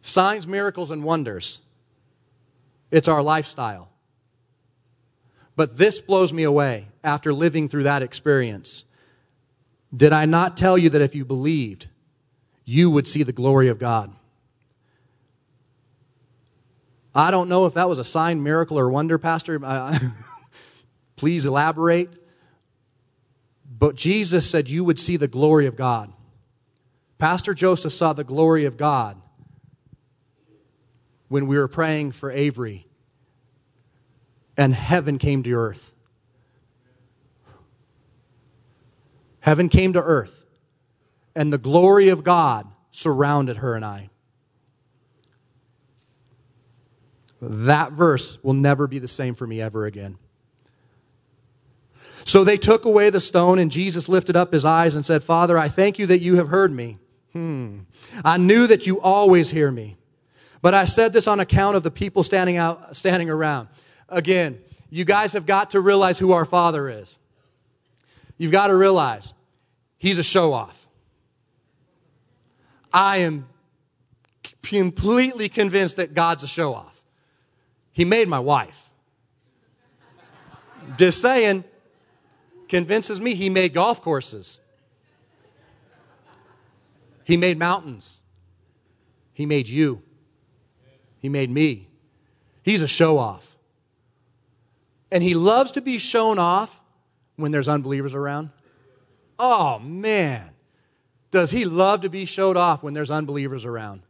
[0.02, 1.62] Signs, miracles, and wonders.
[2.90, 3.88] It's our lifestyle.
[5.56, 8.84] But this blows me away after living through that experience.
[9.96, 11.88] Did I not tell you that if you believed,
[12.66, 14.14] you would see the glory of God?
[17.14, 19.58] I don't know if that was a sign, miracle, or wonder, Pastor.
[21.16, 22.10] Please elaborate.
[23.78, 26.12] But Jesus said you would see the glory of God.
[27.18, 29.20] Pastor Joseph saw the glory of God
[31.28, 32.86] when we were praying for Avery,
[34.56, 35.92] and heaven came to earth.
[39.40, 40.44] Heaven came to earth,
[41.36, 44.08] and the glory of God surrounded her and I.
[47.42, 50.16] That verse will never be the same for me ever again.
[52.24, 55.56] So they took away the stone, and Jesus lifted up his eyes and said, Father,
[55.56, 56.98] I thank you that you have heard me.
[57.34, 57.80] Hmm.
[58.24, 59.96] I knew that you always hear me.
[60.62, 63.68] But I said this on account of the people standing out, standing around.
[64.08, 64.58] Again,
[64.88, 67.18] you guys have got to realize who our Father is.
[68.38, 69.34] You've got to realize
[69.98, 70.85] he's a show off.
[72.96, 73.46] I am
[74.62, 77.02] completely convinced that God's a show off.
[77.92, 78.90] He made my wife.
[80.96, 81.64] Just saying,
[82.70, 84.60] convinces me he made golf courses.
[87.24, 88.22] He made mountains.
[89.34, 90.00] He made you.
[91.18, 91.88] He made me.
[92.62, 93.58] He's a show off.
[95.12, 96.80] And he loves to be shown off
[97.36, 98.48] when there's unbelievers around.
[99.38, 100.55] Oh, man.
[101.30, 104.02] Does he love to be showed off when there's unbelievers around?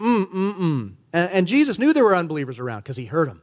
[0.00, 0.92] Mm, mm, mm.
[1.12, 3.42] And, and Jesus knew there were unbelievers around because he heard them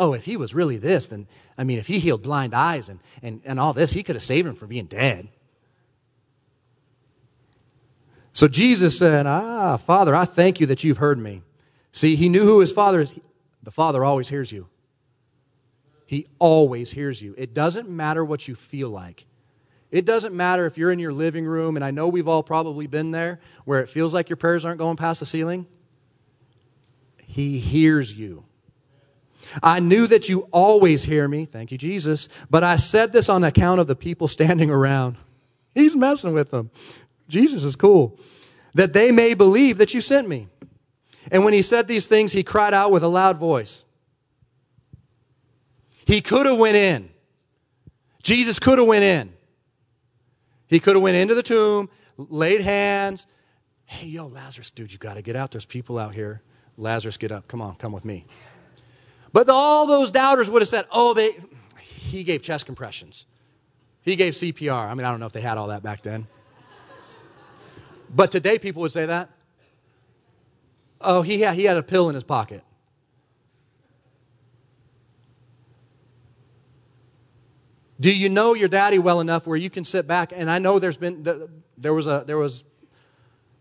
[0.00, 1.28] oh, if he was really this, then,
[1.58, 4.22] I mean, if he healed blind eyes and, and, and all this, he could have
[4.22, 5.28] saved him from being dead.
[8.32, 11.42] So Jesus said, Ah, Father, I thank you that you've heard me.
[11.92, 13.14] See, he knew who his father is.
[13.62, 14.68] The Father always hears you.
[16.06, 17.34] He always hears you.
[17.36, 19.26] It doesn't matter what you feel like.
[19.90, 22.86] It doesn't matter if you're in your living room, and I know we've all probably
[22.86, 25.66] been there, where it feels like your prayers aren't going past the ceiling.
[27.22, 28.44] He hears you.
[29.62, 31.44] I knew that you always hear me.
[31.44, 32.28] Thank you, Jesus.
[32.48, 35.16] But I said this on account of the people standing around.
[35.74, 36.70] He's messing with them.
[37.28, 38.18] Jesus is cool.
[38.74, 40.48] That they may believe that you sent me.
[41.32, 43.84] And when he said these things, he cried out with a loud voice.
[46.04, 47.10] He could have went in.
[48.22, 49.32] Jesus could have went in.
[50.70, 53.26] He could have went into the tomb, laid hands.
[53.84, 55.50] Hey, yo, Lazarus, dude, you got to get out.
[55.50, 56.42] There's people out here.
[56.76, 57.48] Lazarus, get up.
[57.48, 58.24] Come on, come with me.
[59.32, 61.36] But all those doubters would have said, oh, they,
[61.80, 63.26] he gave chest compressions.
[64.02, 64.88] He gave CPR.
[64.88, 66.28] I mean, I don't know if they had all that back then.
[68.08, 69.28] But today, people would say that.
[71.00, 72.62] Oh, he had, he had a pill in his pocket.
[78.00, 80.32] Do you know your daddy well enough where you can sit back?
[80.34, 81.22] And I know there's been,
[81.76, 82.64] there was, a, there was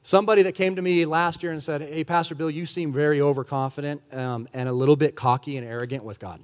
[0.10, 3.22] Somebody that came to me last year and said, Hey, Pastor Bill, you seem very
[3.22, 6.42] overconfident um, and a little bit cocky and arrogant with God.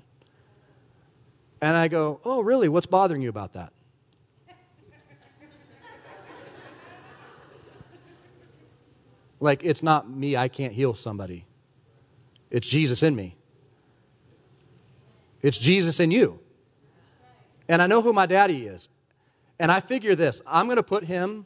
[1.61, 2.69] And I go, Oh, really?
[2.69, 3.71] What's bothering you about that?
[9.39, 11.45] like, it's not me, I can't heal somebody.
[12.51, 13.35] It's Jesus in me.
[15.41, 16.39] It's Jesus in you.
[17.67, 18.89] And I know who my daddy is.
[19.59, 21.45] And I figure this I'm going to put him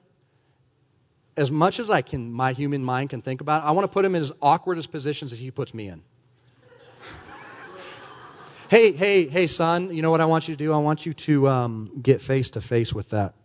[1.39, 4.03] as much as I can, my human mind can think about, I want to put
[4.03, 6.01] him in as awkwardest positions as he puts me in.
[8.69, 10.73] hey, hey, hey, son, you know what I want you to do?
[10.73, 13.35] I want you to um, get face to face with that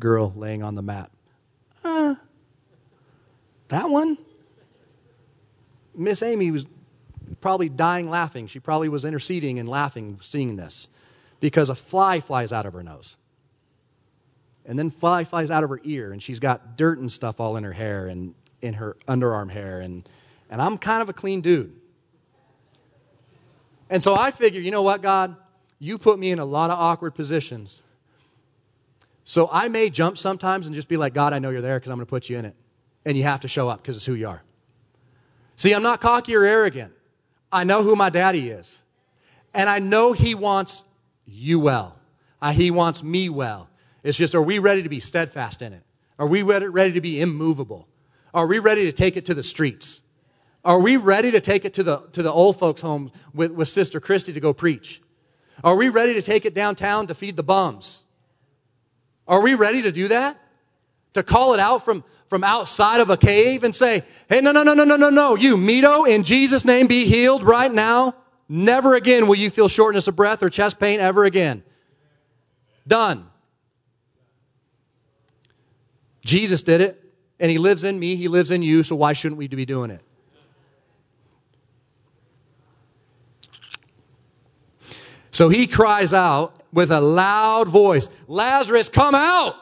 [0.00, 1.12] girl laying on the mat.
[1.84, 2.16] Uh,
[3.68, 4.18] that one?
[5.94, 6.66] Miss Amy was
[7.40, 8.48] probably dying laughing.
[8.48, 10.88] She probably was interceding and laughing seeing this
[11.40, 13.16] because a fly flies out of her nose
[14.66, 17.56] and then fly flies out of her ear, and she's got dirt and stuff all
[17.56, 20.08] in her hair and in her underarm hair, and,
[20.50, 21.74] and I'm kind of a clean dude.
[23.90, 25.36] And so I figure, you know what, God?
[25.78, 27.82] You put me in a lot of awkward positions.
[29.24, 31.90] So I may jump sometimes and just be like, God, I know you're there because
[31.90, 32.56] I'm going to put you in it.
[33.04, 34.42] And you have to show up because it's who you are.
[35.56, 36.92] See, I'm not cocky or arrogant.
[37.52, 38.82] I know who my daddy is.
[39.52, 40.84] And I know He wants
[41.26, 41.98] you well.
[42.40, 43.68] Uh, he wants me well.
[44.02, 45.82] It's just, are we ready to be steadfast in it?
[46.18, 47.88] Are we ready, ready to be immovable?
[48.32, 50.02] Are we ready to take it to the streets?
[50.64, 53.68] Are we ready to take it to the, to the old folks' home with, with
[53.68, 55.02] Sister Christy to go preach?
[55.62, 58.04] Are we ready to take it downtown to feed the bums?
[59.26, 60.38] Are we ready to do that?
[61.14, 64.62] To call it out from, from outside of a cave and say, hey, no, no,
[64.62, 65.36] no, no, no, no, no.
[65.36, 68.16] You, Mito, in Jesus' name, be healed right now.
[68.48, 71.62] Never again will you feel shortness of breath or chest pain ever again.
[72.86, 73.26] Done.
[76.24, 77.02] Jesus did it,
[77.40, 79.90] and He lives in me, He lives in you, so why shouldn't we be doing
[79.90, 80.00] it?
[85.34, 89.56] So he cries out with a loud voice, Lazarus, come out!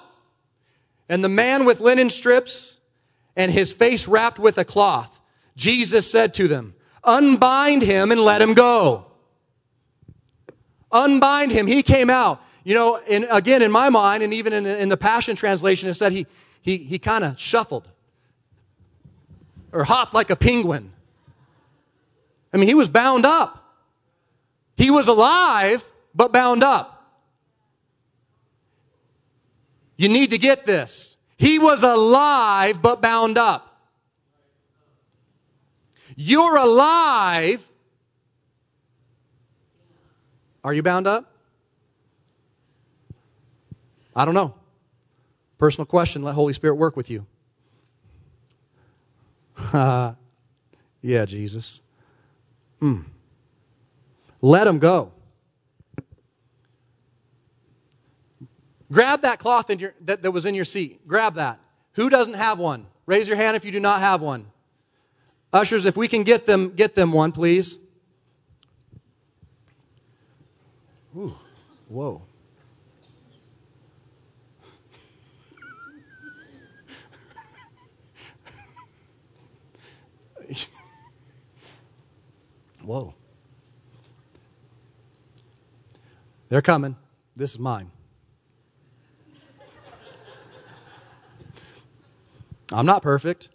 [1.09, 2.76] And the man with linen strips
[3.37, 5.22] and his face wrapped with a cloth,
[5.57, 6.74] Jesus said to them,
[7.05, 9.07] Unbind him and let him go.
[10.90, 11.66] Unbind him.
[11.66, 12.42] He came out.
[12.64, 15.94] You know, and again, in my mind, and even in, in the Passion Translation, it
[15.94, 16.26] said he,
[16.61, 17.88] he, he kind of shuffled
[19.72, 20.92] or hopped like a penguin.
[22.53, 23.59] I mean, he was bound up.
[24.76, 25.84] He was alive,
[26.14, 26.92] but bound up.
[29.96, 31.16] You need to get this.
[31.36, 33.71] He was alive, but bound up.
[36.16, 37.66] You're alive.
[40.64, 41.32] Are you bound up?
[44.14, 44.54] I don't know.
[45.58, 46.22] Personal question.
[46.22, 47.26] Let Holy Spirit work with you.
[51.02, 51.80] Yeah, Jesus.
[52.80, 53.04] Mm.
[54.40, 55.12] Let him go.
[58.90, 61.06] Grab that cloth your, that, that was in your seat.
[61.08, 61.58] Grab that.
[61.94, 62.86] Who doesn't have one?
[63.06, 64.46] Raise your hand if you do not have one.
[65.53, 67.78] Ushers, if we can get them, get them one, please.
[71.16, 71.34] Ooh,
[71.88, 72.22] whoa.
[82.82, 83.14] Whoa.
[86.48, 86.96] They're coming.
[87.36, 87.90] This is mine.
[92.72, 93.50] I'm not perfect.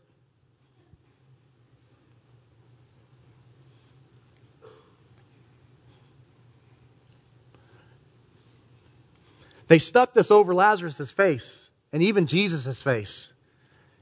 [9.68, 13.34] They stuck this over Lazarus' face and even Jesus' face.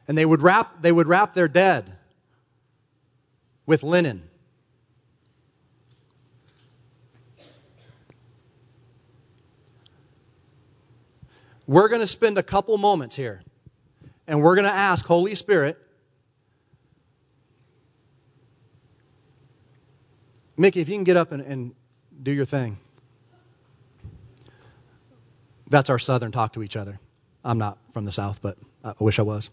[0.08, 1.98] And they would wrap, they would wrap their dead
[3.66, 4.30] with linen.
[11.68, 13.42] We're going to spend a couple moments here
[14.28, 15.80] and we're going to ask Holy Spirit,
[20.58, 21.76] Mickey, if you can get up and, and
[22.22, 22.78] do your thing.
[25.70, 27.00] That's our southern talk to each other.
[27.44, 29.50] I'm not from the south, but I wish I was.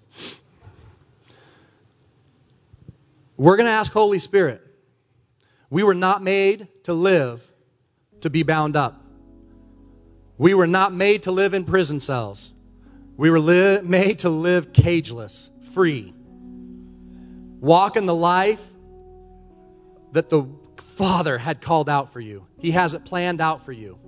[3.36, 4.62] We're going to ask Holy Spirit.
[5.70, 7.42] We were not made to live
[8.20, 9.02] to be bound up.
[10.38, 12.52] We were not made to live in prison cells.
[13.16, 16.14] We were li- made to live cageless, free.
[17.60, 18.62] Walk in the life
[20.12, 20.44] that the
[20.76, 22.46] Father had called out for you.
[22.58, 23.98] He has it planned out for you.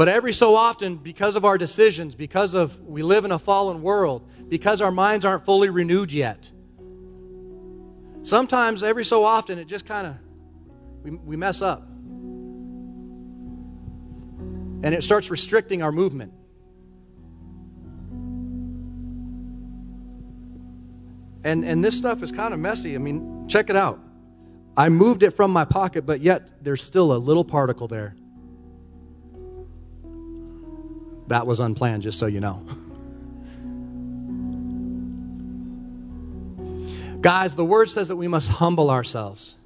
[0.00, 3.82] But every so often, because of our decisions, because of we live in a fallen
[3.82, 6.50] world, because our minds aren't fully renewed yet,
[8.22, 10.16] sometimes every so often it just kind of
[11.02, 11.86] we, we mess up.
[14.82, 16.32] And it starts restricting our movement.
[21.44, 22.94] And, and this stuff is kind of messy.
[22.94, 24.00] I mean, check it out.
[24.78, 28.16] I moved it from my pocket, but yet there's still a little particle there.
[31.30, 32.66] That was unplanned, just so you know.
[37.20, 39.56] Guys, the word says that we must humble ourselves.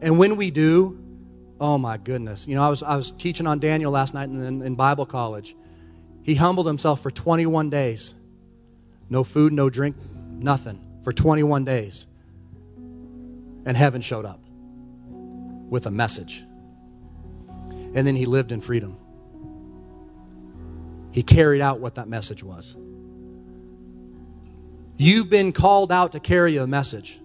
[0.00, 0.98] And when we do,
[1.60, 2.48] oh my goodness.
[2.48, 5.54] You know, I was, I was teaching on Daniel last night in, in Bible college.
[6.24, 8.16] He humbled himself for 21 days.
[9.08, 9.94] No food, no drink,
[10.28, 10.84] nothing.
[11.04, 12.08] For 21 days.
[13.64, 14.40] And heaven showed up
[15.68, 16.42] with a message.
[17.94, 18.96] And then he lived in freedom.
[21.12, 22.76] He carried out what that message was.
[24.96, 27.20] You've been called out to carry a message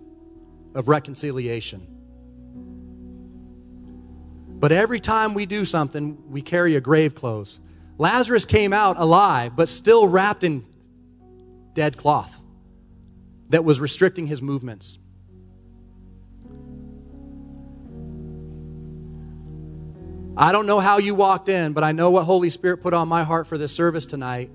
[0.75, 1.87] of reconciliation.
[4.59, 7.59] But every time we do something, we carry a grave clothes.
[7.97, 10.65] Lazarus came out alive, but still wrapped in
[11.73, 12.41] dead cloth
[13.49, 14.99] that was restricting his movements.
[20.39, 23.07] I don't know how you walked in, but I know what Holy Spirit put on
[23.07, 24.51] my heart for this service tonight.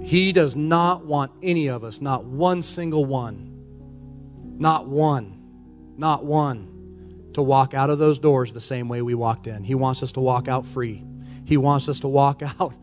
[0.00, 5.42] He does not want any of us, not one single one, not one,
[5.96, 9.64] not one, to walk out of those doors the same way we walked in.
[9.64, 11.04] He wants us to walk out free.
[11.44, 12.74] He wants us to walk out.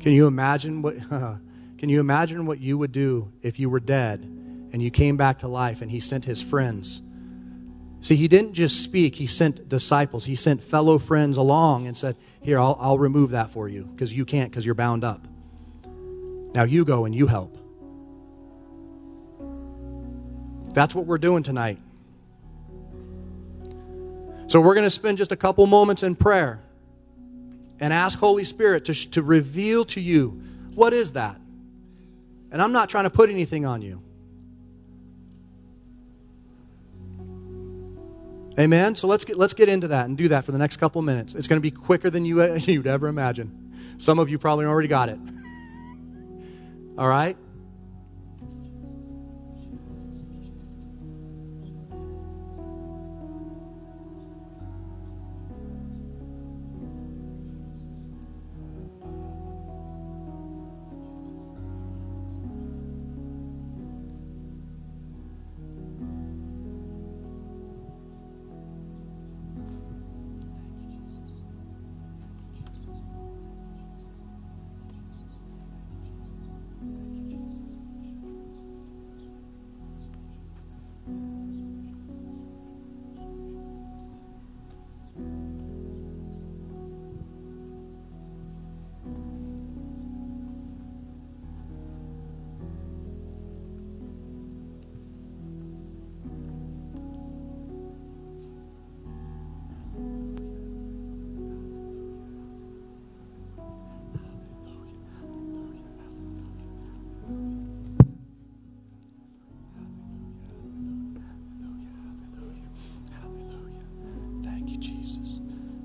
[0.00, 0.96] Can you imagine what
[1.78, 4.28] can you imagine what you would do if you were dead
[4.74, 7.00] and you came back to life and he sent his friends?
[8.00, 10.24] See, he didn't just speak, he sent disciples.
[10.24, 14.12] He sent fellow friends along and said, Here, I'll, I'll remove that for you because
[14.12, 15.28] you can't because you're bound up.
[16.54, 17.56] Now you go and you help.
[20.72, 21.78] That's what we're doing tonight.
[24.48, 26.60] So we're going to spend just a couple moments in prayer
[27.78, 30.42] and ask Holy Spirit to, to reveal to you
[30.74, 31.36] what is that.
[32.50, 34.02] And I'm not trying to put anything on you.
[38.58, 38.94] Amen.
[38.94, 41.34] So let's get let's get into that and do that for the next couple minutes.
[41.34, 43.96] It's going to be quicker than you you'd ever imagine.
[43.98, 45.18] Some of you probably already got it.
[46.98, 47.36] All right?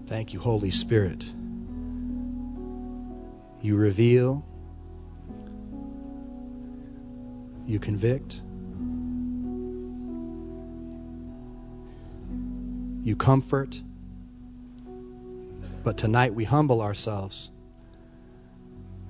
[0.09, 1.23] Thank you, Holy Spirit.
[3.61, 4.43] You reveal,
[7.67, 8.41] you convict,
[13.03, 13.83] you comfort.
[15.83, 17.51] But tonight we humble ourselves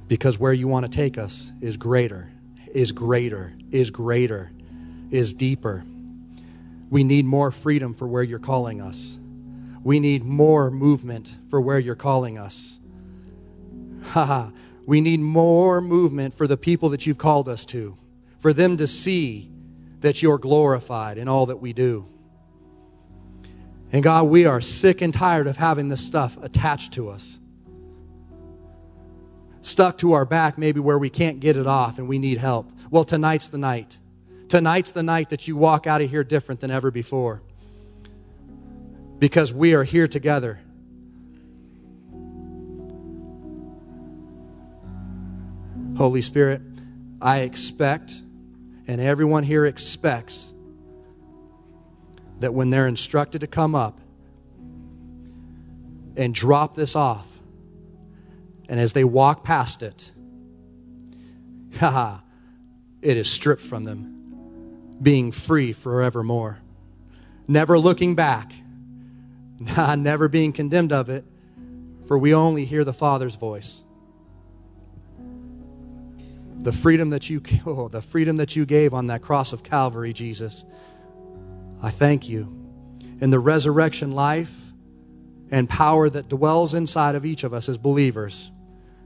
[0.09, 2.29] because where you want to take us is greater,
[2.73, 4.51] is greater, is greater,
[5.11, 5.85] is deeper.
[6.89, 9.17] We need more freedom for where you're calling us.
[9.83, 12.79] We need more movement for where you're calling us.
[14.03, 14.51] Ha
[14.85, 17.95] We need more movement for the people that you've called us to,
[18.39, 19.51] for them to see
[20.01, 22.07] that you're glorified in all that we do.
[23.91, 27.39] And God, we are sick and tired of having this stuff attached to us.
[29.61, 32.71] Stuck to our back, maybe where we can't get it off and we need help.
[32.89, 33.97] Well, tonight's the night.
[34.47, 37.41] Tonight's the night that you walk out of here different than ever before
[39.19, 40.59] because we are here together.
[45.97, 46.61] Holy Spirit,
[47.21, 48.21] I expect,
[48.87, 50.53] and everyone here expects,
[52.39, 53.99] that when they're instructed to come up
[56.15, 57.27] and drop this off,
[58.69, 60.11] and as they walk past it,
[61.77, 62.19] haha,
[63.01, 66.59] it is stripped from them, being free forevermore,
[67.45, 68.53] never looking back
[69.97, 71.25] never being condemned of it,
[72.07, 73.83] for we only hear the Father's voice.
[76.59, 80.13] The freedom that you oh, the freedom that you gave on that cross of Calvary,
[80.13, 80.65] Jesus.
[81.81, 82.55] I thank you.
[83.21, 84.53] In the resurrection life
[85.51, 88.51] and power that dwells inside of each of us as believers,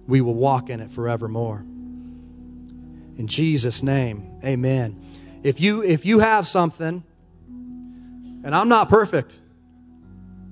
[0.07, 1.59] we will walk in it forevermore.
[3.17, 5.01] In Jesus' name, amen.
[5.43, 7.03] If you if you have something,
[8.43, 9.39] and I'm not perfect,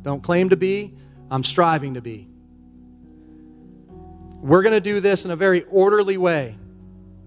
[0.04, 0.94] don't claim to be,
[1.30, 2.28] I'm striving to be.
[4.42, 6.58] We're going to do this in a very orderly way.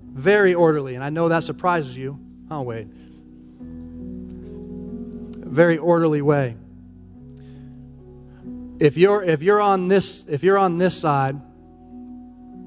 [0.02, 0.96] Very orderly.
[0.96, 2.18] And I know that surprises you.
[2.50, 2.88] Oh, wait.
[5.46, 6.56] Very orderly way.
[8.80, 11.40] If you're if you're on this if you're on this side,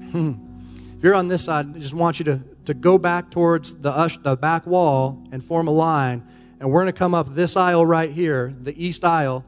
[0.00, 3.90] if you're on this side, I just want you to, to go back towards the
[3.90, 6.26] ush, the back wall and form a line.
[6.60, 9.44] And we're going to come up this aisle right here, the east aisle,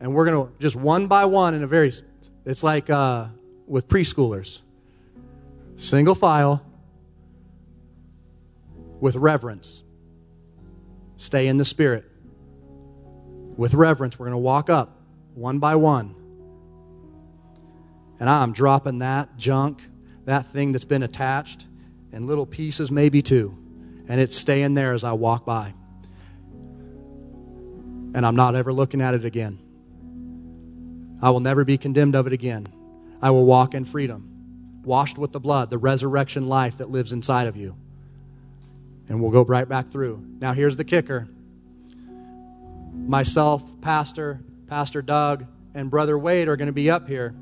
[0.00, 1.92] and we're going to just one by one in a very,
[2.44, 3.26] it's like uh,
[3.66, 4.62] with preschoolers
[5.76, 6.62] single file
[9.00, 9.82] with reverence.
[11.16, 12.04] Stay in the Spirit.
[13.56, 15.00] With reverence, we're going to walk up
[15.34, 16.14] one by one.
[18.18, 19.82] And I'm dropping that junk,
[20.24, 21.66] that thing that's been attached,
[22.12, 23.56] and little pieces maybe too.
[24.08, 25.74] And it's staying there as I walk by.
[28.14, 29.58] And I'm not ever looking at it again.
[31.20, 32.66] I will never be condemned of it again.
[33.22, 37.46] I will walk in freedom, washed with the blood, the resurrection life that lives inside
[37.46, 37.74] of you.
[39.08, 40.22] And we'll go right back through.
[40.40, 41.28] Now, here's the kicker
[42.92, 47.34] myself, Pastor, Pastor Doug, and Brother Wade are going to be up here.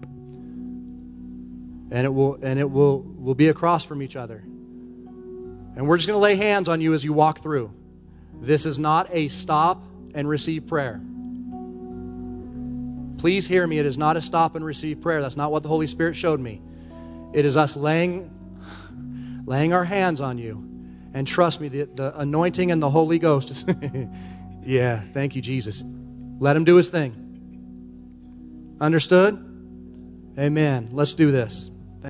[1.90, 4.42] And it will and it will will be across from each other.
[5.76, 7.72] And we're just going to lay hands on you as you walk through.
[8.40, 9.82] This is not a stop
[10.14, 11.00] and receive prayer.
[13.24, 13.78] Please hear me.
[13.78, 15.22] It is not a stop and receive prayer.
[15.22, 16.60] That's not what the Holy Spirit showed me.
[17.32, 18.30] It is us laying,
[19.46, 20.62] laying our hands on you.
[21.14, 23.64] And trust me, the, the anointing and the Holy Ghost
[24.62, 25.82] yeah, thank you, Jesus.
[26.38, 28.76] Let him do his thing.
[28.78, 29.36] Understood?
[30.38, 30.90] Amen.
[30.92, 31.70] Let's do this.